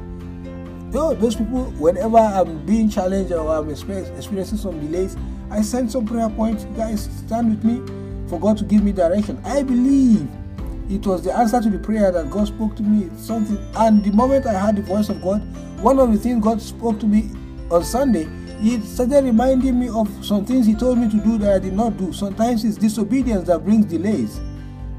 though 0.92 1.14
those 1.14 1.36
people, 1.36 1.66
whenever 1.78 2.18
I'm 2.18 2.66
being 2.66 2.90
challenged 2.90 3.32
or 3.32 3.56
I'm 3.56 3.70
experiencing 3.70 4.58
some 4.58 4.80
delays, 4.80 5.16
I 5.52 5.62
send 5.62 5.92
some 5.92 6.06
prayer 6.06 6.30
points. 6.30 6.66
Guys, 6.76 7.10
stand 7.26 7.50
with 7.50 7.64
me 7.64 8.30
for 8.30 8.40
God 8.40 8.58
to 8.60 8.64
give 8.64 8.84
me 8.84 8.92
direction. 8.92 9.42
I 9.46 9.64
believe 9.64 10.28
it 10.90 11.06
was 11.06 11.24
the 11.24 11.36
answer 11.36 11.62
to 11.62 11.70
the 11.70 11.80
prayer 11.80 12.12
that 12.12 12.30
God 12.30 12.48
spoke 12.48 12.76
to 12.78 12.84
me. 12.84 13.10
Something, 13.18 13.58
and 13.76 14.04
the 14.04 14.12
moment 14.12 14.46
I 14.46 14.60
heard 14.60 14.76
the 14.76 14.82
voice 14.82 15.10
of 15.10 15.22
God, 15.22 15.42
one 15.82 16.00
of 16.00 16.12
the 16.12 16.18
things 16.18 16.44
God 16.44 16.62
spoke 16.62 17.00
to 17.00 17.06
me 17.06 17.30
on 17.72 17.84
Sunday, 17.84 18.28
He 18.60 18.80
started 18.82 19.24
reminding 19.24 19.80
me 19.80 19.90
of 19.90 20.10
some 20.26 20.46
things 20.46 20.66
He 20.66 20.76
told 20.76 20.98
me 20.98 21.10
to 21.10 21.18
do 21.18 21.38
that 21.40 21.54
I 21.54 21.60
did 21.60 21.74
not 21.74 21.98
do. 21.98 22.12
Sometimes 22.14 22.66
it's 22.66 22.78
disobedience 22.78 23.48
that 23.48 23.64
brings 23.64 23.86
delays. 23.86 24.40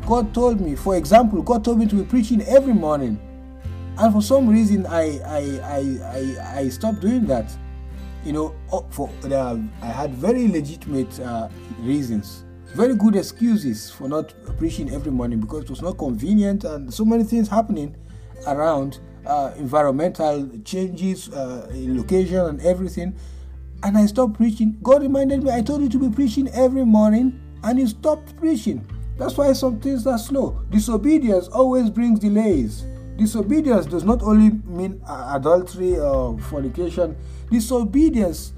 God 0.06 0.32
told 0.32 0.60
me, 0.60 0.74
for 0.76 0.96
example, 0.96 1.42
God 1.42 1.64
told 1.64 1.78
me 1.78 1.86
to 1.86 1.96
be 1.96 2.04
preaching 2.04 2.42
every 2.42 2.74
morning 2.74 3.20
and 4.00 4.12
for 4.14 4.22
some 4.22 4.48
reason 4.48 4.86
I 4.86 5.18
I 5.26 5.40
I 5.62 5.80
I, 6.04 6.58
I 6.60 6.68
stopped 6.68 7.00
doing 7.00 7.26
that. 7.26 7.50
You 8.24 8.32
know, 8.32 8.54
for 8.90 9.10
uh, 9.24 9.58
I 9.82 9.86
had 9.86 10.14
very 10.14 10.46
legitimate 10.48 11.18
uh, 11.20 11.48
reasons, 11.78 12.44
very 12.74 12.94
good 12.94 13.16
excuses 13.16 13.90
for 13.90 14.08
not 14.08 14.34
preaching 14.58 14.92
every 14.92 15.10
morning 15.10 15.40
because 15.40 15.64
it 15.64 15.70
was 15.70 15.80
not 15.80 15.96
convenient 15.96 16.64
and 16.64 16.92
so 16.92 17.04
many 17.04 17.24
things 17.24 17.48
happening 17.48 17.96
around 18.46 19.00
uh, 19.26 19.52
environmental 19.56 20.48
changes, 20.64 21.28
uh, 21.30 21.68
location, 21.72 22.38
and 22.38 22.60
everything. 22.62 23.14
And 23.82 23.96
I 23.96 24.06
stopped 24.06 24.34
preaching. 24.34 24.78
God 24.82 25.02
reminded 25.02 25.42
me, 25.42 25.50
I 25.50 25.62
told 25.62 25.82
you 25.82 25.88
to 25.88 25.98
be 25.98 26.14
preaching 26.14 26.48
every 26.48 26.84
morning, 26.84 27.40
and 27.62 27.78
you 27.78 27.86
stopped 27.86 28.36
preaching. 28.36 28.86
That's 29.16 29.36
why 29.36 29.52
some 29.52 29.80
things 29.80 30.06
are 30.06 30.18
slow. 30.18 30.62
Disobedience 30.70 31.48
always 31.48 31.90
brings 31.90 32.20
delays. 32.20 32.84
Disobedience 33.16 33.84
does 33.84 34.02
not 34.02 34.22
only 34.22 34.50
mean 34.64 35.02
adultery 35.06 35.98
or 35.98 36.38
fornication. 36.38 37.16
Disobedience 37.50 38.54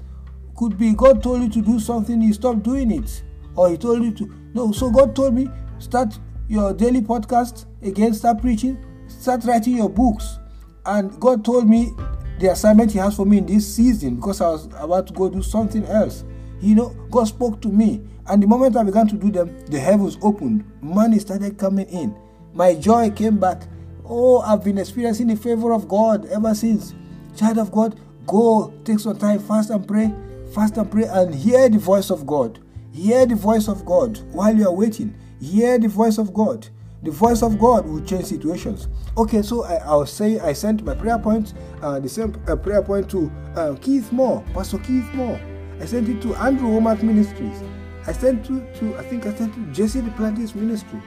could 0.55 0.77
be 0.77 0.93
God 0.93 1.21
told 1.21 1.41
you 1.41 1.49
to 1.49 1.61
do 1.61 1.79
something, 1.79 2.21
you 2.21 2.33
stop 2.33 2.63
doing 2.63 2.91
it. 2.91 3.23
Or 3.55 3.69
He 3.69 3.77
told 3.77 4.03
you 4.03 4.11
to. 4.13 4.33
No, 4.53 4.71
so 4.71 4.89
God 4.89 5.15
told 5.15 5.33
me, 5.33 5.49
start 5.79 6.17
your 6.47 6.73
daily 6.73 7.01
podcast 7.01 7.65
again, 7.81 8.13
start 8.13 8.39
preaching, 8.39 8.77
start 9.07 9.43
writing 9.43 9.77
your 9.77 9.89
books. 9.89 10.37
And 10.85 11.19
God 11.19 11.45
told 11.45 11.67
me 11.67 11.93
the 12.39 12.51
assignment 12.51 12.91
He 12.91 12.99
has 12.99 13.15
for 13.15 13.25
me 13.25 13.37
in 13.37 13.45
this 13.45 13.75
season 13.75 14.15
because 14.15 14.41
I 14.41 14.49
was 14.49 14.67
about 14.77 15.07
to 15.07 15.13
go 15.13 15.29
do 15.29 15.41
something 15.41 15.85
else. 15.85 16.23
You 16.61 16.75
know, 16.75 16.89
God 17.11 17.25
spoke 17.25 17.61
to 17.61 17.69
me. 17.69 18.01
And 18.27 18.41
the 18.41 18.47
moment 18.47 18.77
I 18.77 18.83
began 18.83 19.07
to 19.09 19.15
do 19.15 19.31
them, 19.31 19.65
the 19.65 19.79
heavens 19.79 20.17
opened. 20.21 20.63
Money 20.81 21.19
started 21.19 21.57
coming 21.57 21.87
in. 21.89 22.15
My 22.53 22.75
joy 22.75 23.11
came 23.11 23.37
back. 23.37 23.63
Oh, 24.05 24.39
I've 24.39 24.63
been 24.63 24.77
experiencing 24.77 25.27
the 25.27 25.35
favor 25.35 25.73
of 25.73 25.87
God 25.87 26.25
ever 26.27 26.53
since. 26.55 26.93
Child 27.35 27.57
of 27.57 27.71
God, 27.71 27.99
go 28.27 28.73
take 28.85 28.99
some 28.99 29.17
time, 29.17 29.39
fast 29.39 29.69
and 29.71 29.87
pray, 29.87 30.13
fast 30.53 30.77
and 30.77 30.89
pray, 30.89 31.05
and 31.05 31.33
hear 31.33 31.67
the 31.67 31.79
voice 31.79 32.11
of 32.11 32.25
God. 32.27 32.59
Hear 32.93 33.25
the 33.25 33.35
voice 33.35 33.67
of 33.67 33.85
God 33.85 34.19
while 34.33 34.55
you 34.55 34.67
are 34.67 34.73
waiting. 34.73 35.15
Hear 35.41 35.77
the 35.79 35.87
voice 35.87 36.17
of 36.17 36.33
God. 36.33 36.67
The 37.03 37.11
voice 37.11 37.43
of 37.43 37.59
God 37.59 37.85
will 37.85 37.99
change 38.01 38.25
situations. 38.25 38.87
Okay, 39.17 39.41
so 39.41 39.65
I, 39.65 39.75
I'll 39.83 40.05
say 40.05 40.39
I 40.39 40.53
sent 40.53 40.85
my 40.85 40.95
prayer 40.95 41.19
point, 41.19 41.53
uh, 41.81 41.99
the 41.99 42.07
same 42.07 42.33
uh, 42.47 42.55
prayer 42.55 42.81
point 42.81 43.11
to 43.11 43.29
uh, 43.57 43.75
Keith 43.81 44.09
Moore, 44.13 44.41
Pastor 44.53 44.77
Keith 44.77 45.13
Moore. 45.13 45.39
I 45.81 45.85
sent 45.85 46.07
it 46.07 46.21
to 46.21 46.33
Andrew 46.35 46.69
Wommack 46.69 47.03
Ministries. 47.03 47.61
I 48.07 48.13
sent 48.13 48.45
to, 48.45 48.65
to 48.79 48.97
I 48.97 49.03
think 49.03 49.25
I 49.25 49.33
sent 49.35 49.53
it 49.57 49.65
to 49.65 49.71
Jesse 49.73 49.99
Duplantis 49.99 50.55
Ministry. 50.55 51.01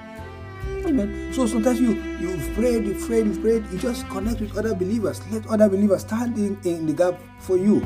Amen. 0.85 1.33
So 1.33 1.47
sometimes 1.47 1.81
you 1.81 1.95
you've 2.21 2.55
prayed, 2.55 2.85
you've 2.85 3.07
prayed, 3.07 3.27
you've 3.27 3.41
prayed, 3.41 3.67
you 3.73 3.79
just 3.79 4.07
connect 4.11 4.41
with 4.41 4.57
other 4.57 4.75
believers. 4.75 5.23
Let 5.31 5.47
other 5.47 5.69
believers 5.71 6.03
stand 6.03 6.37
in, 6.37 6.61
in 6.65 6.87
the 6.87 6.93
gap 6.93 7.19
for 7.39 7.57
you. 7.57 7.77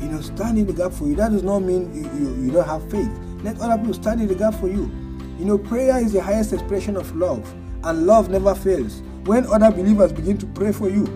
You 0.00 0.08
know, 0.08 0.20
stand 0.20 0.58
in 0.58 0.66
the 0.66 0.72
gap 0.72 0.92
for 0.92 1.04
you. 1.06 1.14
That 1.14 1.30
does 1.30 1.44
not 1.44 1.60
mean 1.60 1.94
you, 1.94 2.10
you, 2.18 2.44
you 2.44 2.50
don't 2.50 2.66
have 2.66 2.90
faith. 2.90 3.10
Let 3.42 3.60
other 3.60 3.78
people 3.78 3.94
stand 3.94 4.20
in 4.20 4.26
the 4.26 4.34
gap 4.34 4.54
for 4.54 4.68
you. 4.68 5.05
You 5.38 5.44
know, 5.44 5.58
prayer 5.58 5.98
is 5.98 6.12
the 6.12 6.22
highest 6.22 6.52
expression 6.52 6.96
of 6.96 7.14
love, 7.14 7.52
and 7.84 8.06
love 8.06 8.30
never 8.30 8.54
fails. 8.54 9.02
When 9.24 9.46
other 9.46 9.70
believers 9.70 10.12
begin 10.12 10.38
to 10.38 10.46
pray 10.46 10.72
for 10.72 10.88
you, 10.88 11.06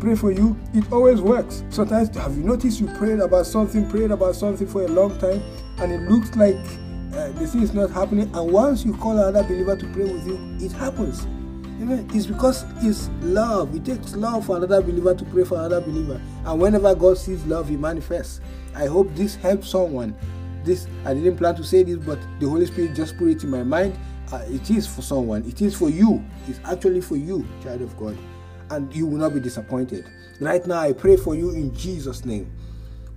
pray 0.00 0.14
for 0.14 0.30
you, 0.30 0.56
it 0.72 0.90
always 0.92 1.20
works. 1.20 1.62
Sometimes 1.68 2.14
have 2.16 2.36
you 2.36 2.42
noticed 2.42 2.80
you 2.80 2.86
prayed 2.96 3.20
about 3.20 3.46
something, 3.46 3.88
prayed 3.90 4.10
about 4.10 4.34
something 4.34 4.66
for 4.66 4.82
a 4.82 4.88
long 4.88 5.18
time, 5.18 5.42
and 5.78 5.92
it 5.92 6.00
looks 6.10 6.34
like 6.36 6.56
uh, 7.14 7.32
the 7.32 7.46
thing 7.46 7.62
is 7.62 7.74
not 7.74 7.90
happening, 7.90 8.34
and 8.34 8.52
once 8.52 8.84
you 8.84 8.96
call 8.96 9.18
another 9.18 9.42
believer 9.42 9.76
to 9.76 9.86
pray 9.92 10.04
with 10.04 10.26
you, 10.26 10.38
it 10.64 10.72
happens. 10.72 11.26
Amen. 11.80 12.08
It's 12.14 12.24
because 12.24 12.64
it's 12.82 13.10
love. 13.20 13.74
It 13.74 13.84
takes 13.84 14.16
love 14.16 14.46
for 14.46 14.56
another 14.56 14.80
believer 14.80 15.14
to 15.14 15.24
pray 15.26 15.44
for 15.44 15.56
another 15.56 15.82
believer. 15.82 16.18
And 16.46 16.58
whenever 16.58 16.94
God 16.94 17.18
sees 17.18 17.44
love, 17.44 17.68
He 17.68 17.76
manifests. 17.76 18.40
I 18.74 18.86
hope 18.86 19.14
this 19.14 19.34
helps 19.34 19.68
someone. 19.68 20.16
This 20.66 20.86
I 21.04 21.14
didn't 21.14 21.36
plan 21.36 21.54
to 21.54 21.64
say 21.64 21.82
this, 21.84 21.96
but 21.96 22.18
the 22.40 22.48
Holy 22.48 22.66
Spirit 22.66 22.94
just 22.94 23.16
put 23.16 23.28
it 23.28 23.44
in 23.44 23.50
my 23.50 23.62
mind. 23.62 23.96
Uh, 24.32 24.44
it 24.48 24.68
is 24.70 24.86
for 24.86 25.02
someone. 25.02 25.44
It 25.44 25.62
is 25.62 25.74
for 25.76 25.88
you. 25.88 26.24
It's 26.48 26.58
actually 26.64 27.00
for 27.00 27.16
you, 27.16 27.46
child 27.62 27.80
of 27.80 27.96
God, 27.96 28.18
and 28.70 28.94
you 28.94 29.06
will 29.06 29.18
not 29.18 29.32
be 29.32 29.40
disappointed. 29.40 30.04
Right 30.40 30.66
now, 30.66 30.80
I 30.80 30.92
pray 30.92 31.16
for 31.16 31.34
you 31.34 31.50
in 31.50 31.72
Jesus' 31.74 32.24
name. 32.24 32.52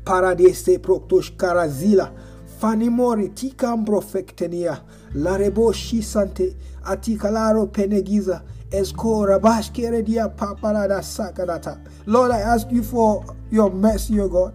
Paradise 0.06 0.78
proctos 0.78 1.32
karazila 1.36 2.14
fanimori 2.60 3.30
tikambro 3.30 4.02
fectenia 4.02 4.82
larebo 5.16 5.74
shisante 5.74 6.56
atikalaro 6.84 7.68
penegiza 7.68 8.42
eskora 8.72 9.40
bashkeredia 9.40 10.30
paparada 10.30 11.02
sakanata 11.04 11.80
lord 12.06 12.32
i 12.32 12.42
ask 12.42 12.72
you 12.72 12.84
for 12.84 13.24
your 13.52 13.72
mercy 13.72 14.20
o 14.20 14.28
god 14.28 14.54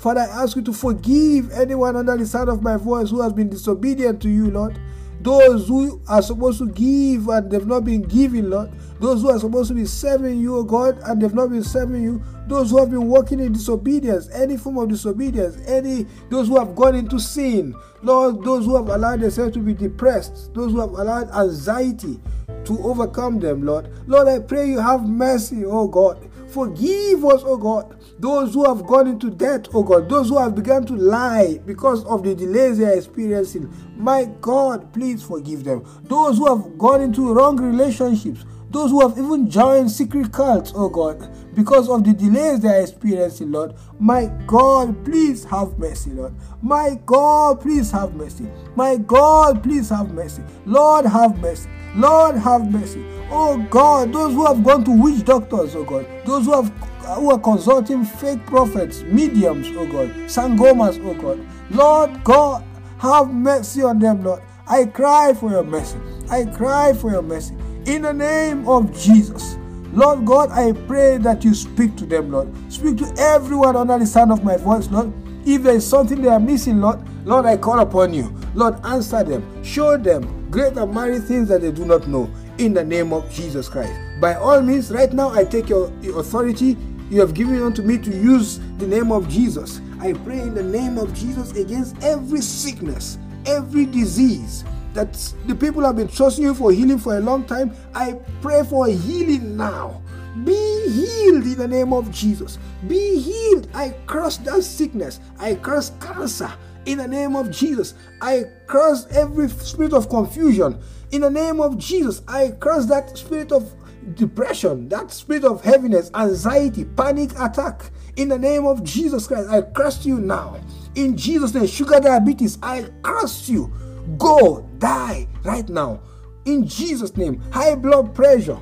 Father, 0.00 0.22
I 0.22 0.44
ask 0.44 0.56
you 0.56 0.62
to 0.62 0.72
forgive 0.72 1.52
anyone 1.52 1.94
under 1.94 2.16
the 2.16 2.24
sound 2.24 2.48
of 2.48 2.62
my 2.62 2.78
voice 2.78 3.10
who 3.10 3.20
has 3.20 3.34
been 3.34 3.50
disobedient 3.50 4.22
to 4.22 4.30
you, 4.30 4.50
Lord. 4.50 4.80
Those 5.20 5.68
who 5.68 6.00
are 6.08 6.22
supposed 6.22 6.58
to 6.60 6.68
give 6.70 7.28
and 7.28 7.50
they've 7.50 7.66
not 7.66 7.84
been 7.84 8.00
giving, 8.00 8.48
Lord. 8.48 8.70
Those 8.98 9.20
who 9.20 9.28
are 9.28 9.38
supposed 9.38 9.68
to 9.68 9.74
be 9.74 9.84
serving 9.84 10.40
you, 10.40 10.64
God, 10.64 10.98
and 11.04 11.20
they've 11.20 11.34
not 11.34 11.50
been 11.50 11.62
serving 11.62 12.02
you. 12.02 12.22
Those 12.46 12.70
who 12.70 12.78
have 12.78 12.90
been 12.90 13.08
walking 13.08 13.40
in 13.40 13.52
disobedience, 13.52 14.30
any 14.30 14.56
form 14.56 14.78
of 14.78 14.88
disobedience, 14.88 15.58
any 15.68 16.06
those 16.30 16.48
who 16.48 16.58
have 16.58 16.74
gone 16.74 16.94
into 16.94 17.20
sin, 17.20 17.74
Lord, 18.02 18.42
those 18.42 18.64
who 18.64 18.76
have 18.76 18.88
allowed 18.88 19.20
themselves 19.20 19.52
to 19.52 19.58
be 19.58 19.74
depressed, 19.74 20.54
those 20.54 20.72
who 20.72 20.80
have 20.80 20.92
allowed 20.92 21.30
anxiety 21.30 22.18
to 22.64 22.78
overcome 22.82 23.38
them, 23.38 23.66
Lord. 23.66 23.90
Lord, 24.08 24.28
I 24.28 24.38
pray 24.38 24.66
you 24.70 24.78
have 24.78 25.06
mercy, 25.06 25.66
oh 25.66 25.88
God. 25.88 26.29
Forgive 26.52 27.24
us, 27.24 27.42
oh 27.44 27.56
God. 27.56 27.96
Those 28.18 28.54
who 28.54 28.64
have 28.64 28.86
gone 28.86 29.06
into 29.08 29.30
debt, 29.30 29.68
oh 29.72 29.82
God. 29.82 30.08
Those 30.08 30.28
who 30.28 30.38
have 30.38 30.54
begun 30.54 30.84
to 30.86 30.94
lie 30.94 31.58
because 31.64 32.04
of 32.04 32.22
the 32.22 32.34
delays 32.34 32.78
they 32.78 32.84
are 32.84 32.96
experiencing. 32.96 33.72
My 33.96 34.24
God, 34.40 34.92
please 34.92 35.22
forgive 35.22 35.64
them. 35.64 35.84
Those 36.04 36.38
who 36.38 36.46
have 36.54 36.76
gone 36.78 37.02
into 37.02 37.32
wrong 37.32 37.56
relationships. 37.56 38.44
Those 38.70 38.90
who 38.90 39.00
have 39.00 39.18
even 39.18 39.50
joined 39.50 39.90
secret 39.90 40.30
cults, 40.30 40.72
oh 40.76 40.88
God, 40.88 41.28
because 41.56 41.88
of 41.88 42.04
the 42.04 42.12
delays 42.12 42.60
they 42.60 42.68
are 42.68 42.80
experiencing, 42.80 43.50
Lord. 43.50 43.74
My 43.98 44.26
God, 44.46 45.04
please 45.04 45.42
have 45.44 45.76
mercy, 45.76 46.10
Lord. 46.10 46.34
My 46.62 46.96
God, 47.04 47.60
please 47.60 47.90
have 47.90 48.14
mercy. 48.14 48.48
My 48.76 48.96
God, 48.96 49.64
please 49.64 49.88
have 49.88 50.12
mercy. 50.14 50.44
Lord, 50.66 51.04
have 51.04 51.38
mercy. 51.40 51.68
Lord, 51.96 52.36
have 52.36 52.70
mercy. 52.70 53.04
Oh 53.32 53.58
God, 53.70 54.12
those 54.12 54.32
who 54.32 54.44
have 54.44 54.64
gone 54.64 54.84
to 54.84 54.90
witch 54.90 55.24
doctors, 55.24 55.76
oh 55.76 55.84
God, 55.84 56.06
those 56.24 56.46
who 56.46 56.52
have 56.52 56.68
who 57.16 57.30
are 57.30 57.38
consulting 57.38 58.04
fake 58.04 58.44
prophets, 58.46 59.02
mediums, 59.02 59.68
oh 59.70 59.86
God, 59.86 60.10
sangomas, 60.26 61.00
oh 61.04 61.14
God. 61.14 61.46
Lord 61.70 62.24
God, 62.24 62.64
have 62.98 63.32
mercy 63.32 63.82
on 63.82 63.98
them, 63.98 64.22
Lord. 64.22 64.42
I 64.66 64.84
cry 64.84 65.34
for 65.34 65.50
your 65.50 65.64
mercy. 65.64 65.98
I 66.28 66.44
cry 66.44 66.92
for 66.92 67.10
your 67.10 67.22
mercy. 67.22 67.54
In 67.86 68.02
the 68.02 68.12
name 68.12 68.68
of 68.68 68.92
Jesus. 68.98 69.56
Lord 69.92 70.24
God, 70.24 70.50
I 70.50 70.72
pray 70.86 71.18
that 71.18 71.44
you 71.44 71.54
speak 71.54 71.96
to 71.96 72.06
them, 72.06 72.30
Lord. 72.30 72.48
Speak 72.72 72.96
to 72.98 73.12
everyone 73.18 73.74
under 73.74 73.98
the 73.98 74.06
sound 74.06 74.30
of 74.30 74.44
my 74.44 74.56
voice, 74.56 74.88
Lord. 74.88 75.12
If 75.44 75.62
there 75.62 75.74
is 75.74 75.86
something 75.86 76.20
they 76.20 76.28
are 76.28 76.38
missing, 76.38 76.80
Lord, 76.80 77.00
Lord, 77.26 77.46
I 77.46 77.56
call 77.56 77.80
upon 77.80 78.14
you. 78.14 78.32
Lord, 78.54 78.74
answer 78.84 79.24
them. 79.24 79.64
Show 79.64 79.96
them 79.96 80.48
great 80.50 80.76
and 80.76 80.92
mighty 80.92 81.18
things 81.18 81.48
that 81.48 81.62
they 81.62 81.72
do 81.72 81.84
not 81.84 82.06
know. 82.06 82.30
In 82.60 82.74
the 82.74 82.84
name 82.84 83.14
of 83.14 83.32
Jesus 83.32 83.70
Christ. 83.70 83.98
By 84.20 84.34
all 84.34 84.60
means, 84.60 84.90
right 84.90 85.10
now 85.10 85.30
I 85.30 85.44
take 85.44 85.70
your, 85.70 85.90
your 86.02 86.20
authority 86.20 86.76
you 87.08 87.18
have 87.18 87.32
given 87.32 87.62
unto 87.62 87.80
me 87.80 87.96
to 87.96 88.10
use 88.10 88.60
the 88.76 88.86
name 88.86 89.10
of 89.10 89.30
Jesus. 89.30 89.80
I 89.98 90.12
pray 90.12 90.40
in 90.40 90.52
the 90.52 90.62
name 90.62 90.98
of 90.98 91.14
Jesus 91.14 91.52
against 91.52 91.96
every 92.02 92.42
sickness, 92.42 93.16
every 93.46 93.86
disease, 93.86 94.62
that 94.92 95.14
the 95.46 95.54
people 95.54 95.82
have 95.86 95.96
been 95.96 96.08
trusting 96.08 96.44
you 96.44 96.52
for 96.52 96.70
healing 96.70 96.98
for 96.98 97.16
a 97.16 97.20
long 97.20 97.46
time. 97.46 97.74
I 97.94 98.20
pray 98.42 98.62
for 98.68 98.88
healing 98.88 99.56
now. 99.56 100.02
Be 100.44 100.52
healed 100.52 101.44
in 101.44 101.56
the 101.56 101.66
name 101.66 101.94
of 101.94 102.10
Jesus. 102.10 102.58
Be 102.86 103.18
healed. 103.18 103.68
I 103.72 103.96
curse 104.06 104.36
that 104.36 104.62
sickness. 104.64 105.18
I 105.38 105.54
curse 105.54 105.92
cancer 105.98 106.52
in 106.86 106.98
the 106.98 107.08
name 107.08 107.36
of 107.36 107.50
Jesus. 107.50 107.94
I 108.20 108.44
curse 108.66 109.06
every 109.10 109.48
spirit 109.48 109.92
of 109.92 110.08
confusion 110.08 110.80
in 111.12 111.22
the 111.22 111.30
name 111.30 111.60
of 111.60 111.78
Jesus. 111.78 112.22
I 112.28 112.52
curse 112.58 112.86
that 112.86 113.16
spirit 113.16 113.52
of 113.52 113.74
depression, 114.14 114.88
that 114.88 115.10
spirit 115.10 115.44
of 115.44 115.62
heaviness, 115.62 116.10
anxiety, 116.14 116.84
panic 116.84 117.30
attack 117.38 117.90
in 118.16 118.28
the 118.28 118.38
name 118.38 118.66
of 118.66 118.82
Jesus 118.82 119.26
Christ. 119.26 119.48
I 119.50 119.62
curse 119.62 120.04
you 120.04 120.20
now. 120.20 120.58
In 120.94 121.16
Jesus' 121.16 121.54
name, 121.54 121.66
sugar 121.66 122.00
diabetes, 122.00 122.58
I 122.62 122.88
curse 123.02 123.48
you. 123.48 123.72
Go, 124.18 124.68
die 124.78 125.28
right 125.44 125.68
now. 125.68 126.00
In 126.46 126.66
Jesus' 126.66 127.16
name, 127.16 127.40
high 127.52 127.74
blood 127.74 128.14
pressure, 128.14 128.58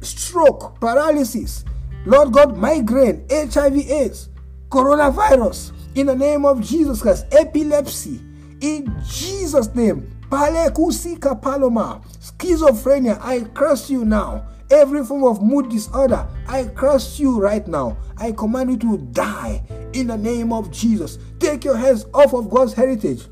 stroke, 0.00 0.78
paralysis, 0.80 1.64
Lord 2.04 2.32
God, 2.32 2.56
migraine, 2.56 3.24
HIV, 3.30 3.90
AIDS, 3.90 4.28
coronavirus, 4.68 5.72
in 5.94 6.06
the 6.06 6.14
name 6.14 6.44
of 6.44 6.60
Jesus 6.60 7.02
Christ, 7.02 7.26
epilepsy, 7.32 8.20
in 8.60 8.94
Jesus' 9.08 9.74
name, 9.74 10.10
Palekusika 10.28 11.40
Paloma, 11.40 12.00
schizophrenia, 12.20 13.20
I 13.20 13.40
curse 13.54 13.90
you 13.90 14.04
now. 14.04 14.46
Every 14.70 15.04
form 15.04 15.24
of 15.24 15.42
mood 15.42 15.68
disorder, 15.68 16.28
I 16.46 16.64
curse 16.64 17.18
you 17.18 17.40
right 17.40 17.66
now. 17.66 17.96
I 18.16 18.30
command 18.30 18.70
you 18.70 18.78
to 18.78 18.98
die 18.98 19.62
in 19.92 20.06
the 20.06 20.16
name 20.16 20.52
of 20.52 20.70
Jesus. 20.70 21.18
Take 21.40 21.64
your 21.64 21.76
hands 21.76 22.06
off 22.14 22.34
of 22.34 22.48
God's 22.48 22.74
heritage. 22.74 23.26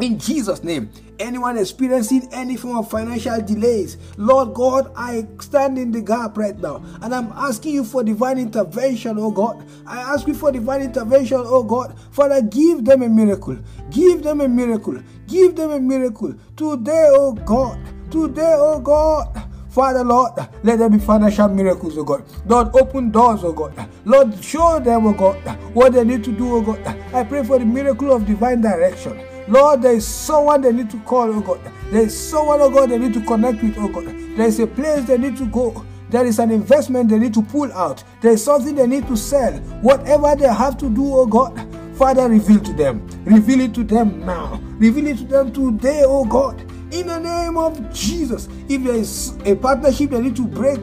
In 0.00 0.18
Jesus' 0.18 0.64
name, 0.64 0.90
anyone 1.18 1.58
experiencing 1.58 2.26
any 2.32 2.56
form 2.56 2.78
of 2.78 2.90
financial 2.90 3.40
delays, 3.42 3.98
Lord 4.16 4.54
God, 4.54 4.90
I 4.96 5.26
stand 5.38 5.76
in 5.78 5.92
the 5.92 6.00
gap 6.00 6.38
right 6.38 6.58
now 6.58 6.82
and 7.02 7.14
I'm 7.14 7.30
asking 7.32 7.74
you 7.74 7.84
for 7.84 8.02
divine 8.02 8.38
intervention, 8.38 9.18
oh 9.18 9.30
God. 9.30 9.64
I 9.86 10.00
ask 10.00 10.26
you 10.26 10.32
for 10.32 10.50
divine 10.50 10.80
intervention, 10.80 11.42
oh 11.44 11.62
God. 11.62 11.98
Father, 12.10 12.40
give 12.40 12.86
them 12.86 13.02
a 13.02 13.08
miracle. 13.08 13.58
Give 13.90 14.22
them 14.22 14.40
a 14.40 14.48
miracle. 14.48 14.98
Give 15.26 15.54
them 15.54 15.70
a 15.72 15.78
miracle. 15.78 16.34
Today, 16.56 17.08
oh 17.10 17.34
God. 17.34 17.78
Today, 18.10 18.54
oh 18.56 18.80
God. 18.80 19.50
Father, 19.68 20.04
Lord, 20.04 20.32
let 20.62 20.78
there 20.78 20.90
be 20.90 20.98
financial 20.98 21.48
miracles, 21.48 21.98
oh 21.98 22.04
God. 22.04 22.24
Lord, 22.46 22.74
open 22.74 23.10
doors, 23.10 23.44
oh 23.44 23.52
God. 23.52 23.88
Lord, 24.06 24.42
show 24.42 24.80
them, 24.80 25.06
oh 25.06 25.12
God, 25.12 25.36
what 25.74 25.92
they 25.92 26.02
need 26.04 26.24
to 26.24 26.32
do, 26.32 26.56
oh 26.56 26.62
God. 26.62 26.86
I 27.14 27.24
pray 27.24 27.44
for 27.44 27.58
the 27.58 27.66
miracle 27.66 28.10
of 28.10 28.24
divine 28.24 28.62
direction. 28.62 29.20
Lord, 29.48 29.82
there 29.82 29.94
is 29.94 30.06
someone 30.06 30.60
they 30.60 30.72
need 30.72 30.90
to 30.90 30.98
call, 31.00 31.32
oh 31.32 31.40
God. 31.40 31.60
There 31.90 32.02
is 32.02 32.16
someone, 32.16 32.60
oh 32.60 32.70
God, 32.70 32.90
they 32.90 32.98
need 32.98 33.14
to 33.14 33.20
connect 33.22 33.62
with, 33.62 33.76
oh 33.78 33.88
God. 33.88 34.06
There 34.36 34.46
is 34.46 34.60
a 34.60 34.66
place 34.66 35.04
they 35.04 35.18
need 35.18 35.36
to 35.38 35.46
go. 35.46 35.84
There 36.10 36.26
is 36.26 36.38
an 36.38 36.50
investment 36.50 37.08
they 37.08 37.18
need 37.18 37.34
to 37.34 37.42
pull 37.42 37.72
out. 37.72 38.04
There 38.20 38.32
is 38.32 38.44
something 38.44 38.74
they 38.74 38.86
need 38.86 39.06
to 39.08 39.16
sell. 39.16 39.52
Whatever 39.80 40.36
they 40.36 40.48
have 40.48 40.76
to 40.78 40.88
do, 40.88 41.14
oh 41.14 41.26
God, 41.26 41.56
Father, 41.96 42.28
reveal 42.28 42.60
to 42.60 42.72
them. 42.72 43.06
Reveal 43.24 43.60
it 43.60 43.74
to 43.74 43.84
them 43.84 44.24
now. 44.24 44.60
Reveal 44.78 45.06
it 45.08 45.18
to 45.18 45.24
them 45.24 45.52
today, 45.52 46.02
oh 46.04 46.24
God 46.24 46.68
in 46.92 47.06
the 47.06 47.18
name 47.18 47.56
of 47.56 47.92
Jesus. 47.92 48.48
If 48.68 48.84
there 48.84 48.94
is 48.94 49.34
a 49.46 49.56
partnership 49.56 50.10
they 50.10 50.20
need 50.20 50.36
to 50.36 50.46
break 50.46 50.80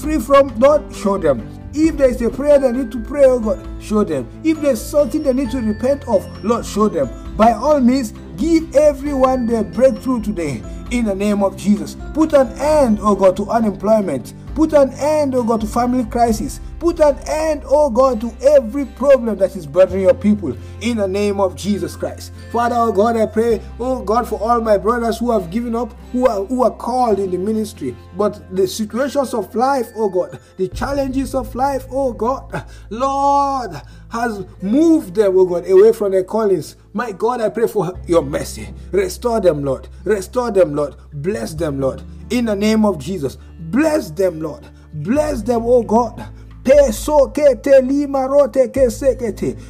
free 0.00 0.18
from, 0.18 0.48
Lord, 0.58 0.94
show 0.94 1.18
them. 1.18 1.46
If 1.72 1.96
there 1.96 2.10
is 2.10 2.20
a 2.20 2.30
prayer 2.30 2.58
they 2.58 2.72
need 2.72 2.90
to 2.92 3.00
pray, 3.00 3.24
oh 3.26 3.38
God, 3.38 3.64
show 3.80 4.02
them. 4.02 4.28
If 4.42 4.60
there's 4.60 4.82
something 4.82 5.22
they 5.22 5.32
need 5.32 5.50
to 5.52 5.60
repent 5.60 6.06
of, 6.08 6.26
Lord, 6.44 6.66
show 6.66 6.88
them. 6.88 7.08
By 7.36 7.52
all 7.52 7.80
means, 7.80 8.12
give 8.36 8.74
everyone 8.76 9.46
their 9.46 9.64
breakthrough 9.64 10.22
today 10.22 10.62
in 10.90 11.04
the 11.04 11.14
name 11.14 11.42
of 11.42 11.56
Jesus. 11.56 11.96
Put 12.14 12.32
an 12.32 12.48
end, 12.58 12.98
oh 13.00 13.14
God, 13.14 13.36
to 13.38 13.48
unemployment. 13.50 14.34
Put 14.54 14.72
an 14.72 14.92
end, 14.94 15.34
oh 15.34 15.44
God, 15.44 15.60
to 15.60 15.66
family 15.66 16.04
crisis. 16.04 16.60
Put 16.78 17.00
an 17.00 17.18
end, 17.26 17.62
oh 17.66 17.90
God, 17.90 18.20
to 18.22 18.34
every 18.42 18.86
problem 18.86 19.36
that 19.38 19.54
is 19.54 19.66
bothering 19.66 20.02
your 20.02 20.14
people 20.14 20.56
in 20.80 20.96
the 20.96 21.06
name 21.06 21.38
of 21.40 21.54
Jesus 21.54 21.94
Christ. 21.94 22.32
Father, 22.50 22.74
oh 22.76 22.90
God, 22.90 23.16
I 23.16 23.26
pray, 23.26 23.60
oh 23.78 24.02
God, 24.02 24.26
for 24.26 24.40
all 24.40 24.60
my 24.60 24.78
brothers 24.78 25.18
who 25.18 25.30
have 25.30 25.50
given 25.50 25.76
up, 25.76 25.92
who 26.12 26.26
are, 26.26 26.44
who 26.46 26.64
are 26.64 26.70
called 26.70 27.18
in 27.18 27.30
the 27.30 27.38
ministry, 27.38 27.94
but 28.16 28.54
the 28.54 28.66
situations 28.66 29.34
of 29.34 29.54
life, 29.54 29.88
oh 29.94 30.08
God, 30.08 30.40
the 30.56 30.68
challenges 30.68 31.34
of 31.34 31.54
life, 31.54 31.84
oh 31.90 32.12
God, 32.12 32.66
Lord, 32.88 33.72
has 34.10 34.44
moved 34.62 35.14
them, 35.14 35.36
oh 35.36 35.44
God, 35.44 35.68
away 35.68 35.92
from 35.92 36.12
their 36.12 36.24
callings. 36.24 36.76
My 36.92 37.12
God, 37.12 37.40
I 37.40 37.50
pray 37.50 37.68
for 37.68 37.92
your 38.06 38.22
mercy. 38.22 38.68
Restore 38.90 39.40
them, 39.40 39.64
Lord. 39.64 39.88
Restore 40.04 40.50
them, 40.50 40.74
Lord. 40.74 40.96
Bless 41.12 41.54
them, 41.54 41.78
Lord. 41.78 42.02
In 42.30 42.46
the 42.46 42.56
name 42.56 42.84
of 42.84 42.98
Jesus. 42.98 43.36
Bless 43.70 44.10
them, 44.10 44.40
Lord. 44.40 44.66
Bless 44.92 45.42
them, 45.42 45.62
oh 45.64 45.82
God. 45.82 46.28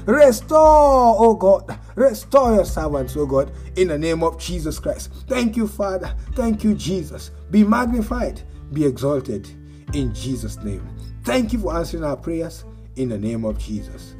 Restore, 0.07 1.17
oh 1.19 1.35
God. 1.35 1.79
Restore 1.95 2.55
your 2.55 2.65
servants, 2.65 3.17
oh 3.17 3.27
God, 3.27 3.53
in 3.77 3.89
the 3.89 3.99
name 3.99 4.23
of 4.25 4.39
Jesus 4.41 4.79
Christ. 4.79 5.13
Thank 5.29 5.57
you, 5.57 5.69
Father. 5.69 6.15
Thank 6.35 6.65
you, 6.65 6.75
Jesus. 6.75 7.31
Be 7.51 7.63
magnified, 7.63 8.43
be 8.73 8.85
exalted 8.85 9.49
in 9.95 10.15
Jesus' 10.15 10.57
name. 10.59 10.87
Thank 11.25 11.53
you 11.53 11.61
for 11.61 11.77
answering 11.77 12.05
our 12.05 12.17
prayers 12.17 12.65
in 12.97 13.09
the 13.11 13.19
name 13.19 13.45
of 13.45 13.59
Jesus. 13.59 14.17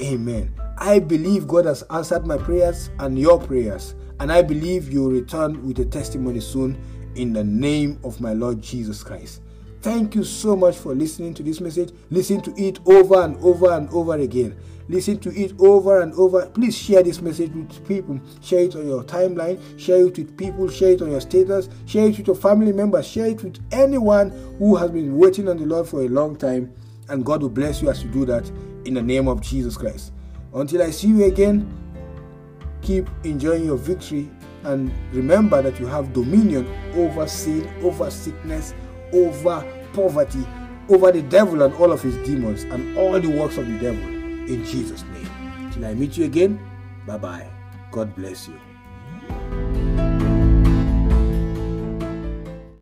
Amen. 0.00 0.54
I 0.78 0.98
believe 1.00 1.46
God 1.48 1.66
has 1.66 1.82
answered 1.90 2.26
my 2.26 2.38
prayers 2.38 2.90
and 2.98 3.18
your 3.18 3.38
prayers, 3.40 3.94
and 4.20 4.32
I 4.32 4.42
believe 4.42 4.92
you 4.92 5.02
will 5.02 5.10
return 5.10 5.66
with 5.66 5.78
a 5.80 5.84
testimony 5.84 6.40
soon 6.40 6.80
in 7.18 7.32
the 7.32 7.44
name 7.44 7.98
of 8.04 8.20
my 8.20 8.32
Lord 8.32 8.62
Jesus 8.62 9.02
Christ. 9.02 9.42
Thank 9.80 10.14
you 10.14 10.24
so 10.24 10.56
much 10.56 10.76
for 10.76 10.94
listening 10.94 11.34
to 11.34 11.42
this 11.42 11.60
message. 11.60 11.92
Listen 12.10 12.40
to 12.42 12.52
it 12.60 12.78
over 12.86 13.22
and 13.22 13.36
over 13.38 13.72
and 13.72 13.88
over 13.90 14.14
again. 14.14 14.56
Listen 14.88 15.18
to 15.18 15.30
it 15.30 15.52
over 15.60 16.00
and 16.00 16.14
over. 16.14 16.46
Please 16.46 16.76
share 16.76 17.02
this 17.02 17.20
message 17.20 17.52
with 17.52 17.86
people. 17.86 18.18
Share 18.40 18.60
it 18.60 18.74
on 18.74 18.86
your 18.86 19.04
timeline. 19.04 19.60
Share 19.78 20.06
it 20.06 20.16
with 20.16 20.36
people. 20.36 20.68
Share 20.68 20.92
it 20.92 21.02
on 21.02 21.10
your 21.10 21.20
status. 21.20 21.68
Share 21.86 22.06
it 22.06 22.16
with 22.16 22.26
your 22.26 22.36
family 22.36 22.72
members. 22.72 23.06
Share 23.06 23.26
it 23.26 23.42
with 23.42 23.58
anyone 23.70 24.30
who 24.58 24.76
has 24.76 24.90
been 24.90 25.16
waiting 25.16 25.48
on 25.48 25.58
the 25.58 25.66
Lord 25.66 25.86
for 25.86 26.02
a 26.02 26.08
long 26.08 26.36
time. 26.36 26.72
And 27.08 27.24
God 27.24 27.42
will 27.42 27.50
bless 27.50 27.82
you 27.82 27.90
as 27.90 28.02
you 28.02 28.10
do 28.10 28.24
that 28.26 28.50
in 28.84 28.94
the 28.94 29.02
name 29.02 29.28
of 29.28 29.42
Jesus 29.42 29.76
Christ. 29.76 30.12
Until 30.54 30.82
I 30.82 30.90
see 30.90 31.08
you 31.08 31.24
again, 31.24 31.70
keep 32.80 33.08
enjoying 33.24 33.64
your 33.64 33.76
victory 33.76 34.30
and 34.68 34.92
remember 35.12 35.62
that 35.62 35.80
you 35.80 35.86
have 35.86 36.12
dominion 36.12 36.66
over 36.94 37.26
sin, 37.26 37.68
over 37.82 38.10
sickness, 38.10 38.74
over 39.12 39.64
poverty, 39.94 40.46
over 40.88 41.10
the 41.10 41.22
devil 41.22 41.62
and 41.62 41.74
all 41.74 41.90
of 41.90 42.02
his 42.02 42.16
demons 42.18 42.64
and 42.64 42.96
all 42.96 43.18
the 43.18 43.28
works 43.28 43.56
of 43.56 43.66
the 43.66 43.78
devil 43.78 44.02
in 44.02 44.64
Jesus' 44.64 45.04
name. 45.04 45.70
Till 45.72 45.84
I 45.84 45.94
meet 45.94 46.16
you 46.16 46.24
again, 46.24 46.60
bye 47.06 47.18
bye. 47.18 47.48
God 47.90 48.14
bless 48.14 48.48
you. 48.48 50.07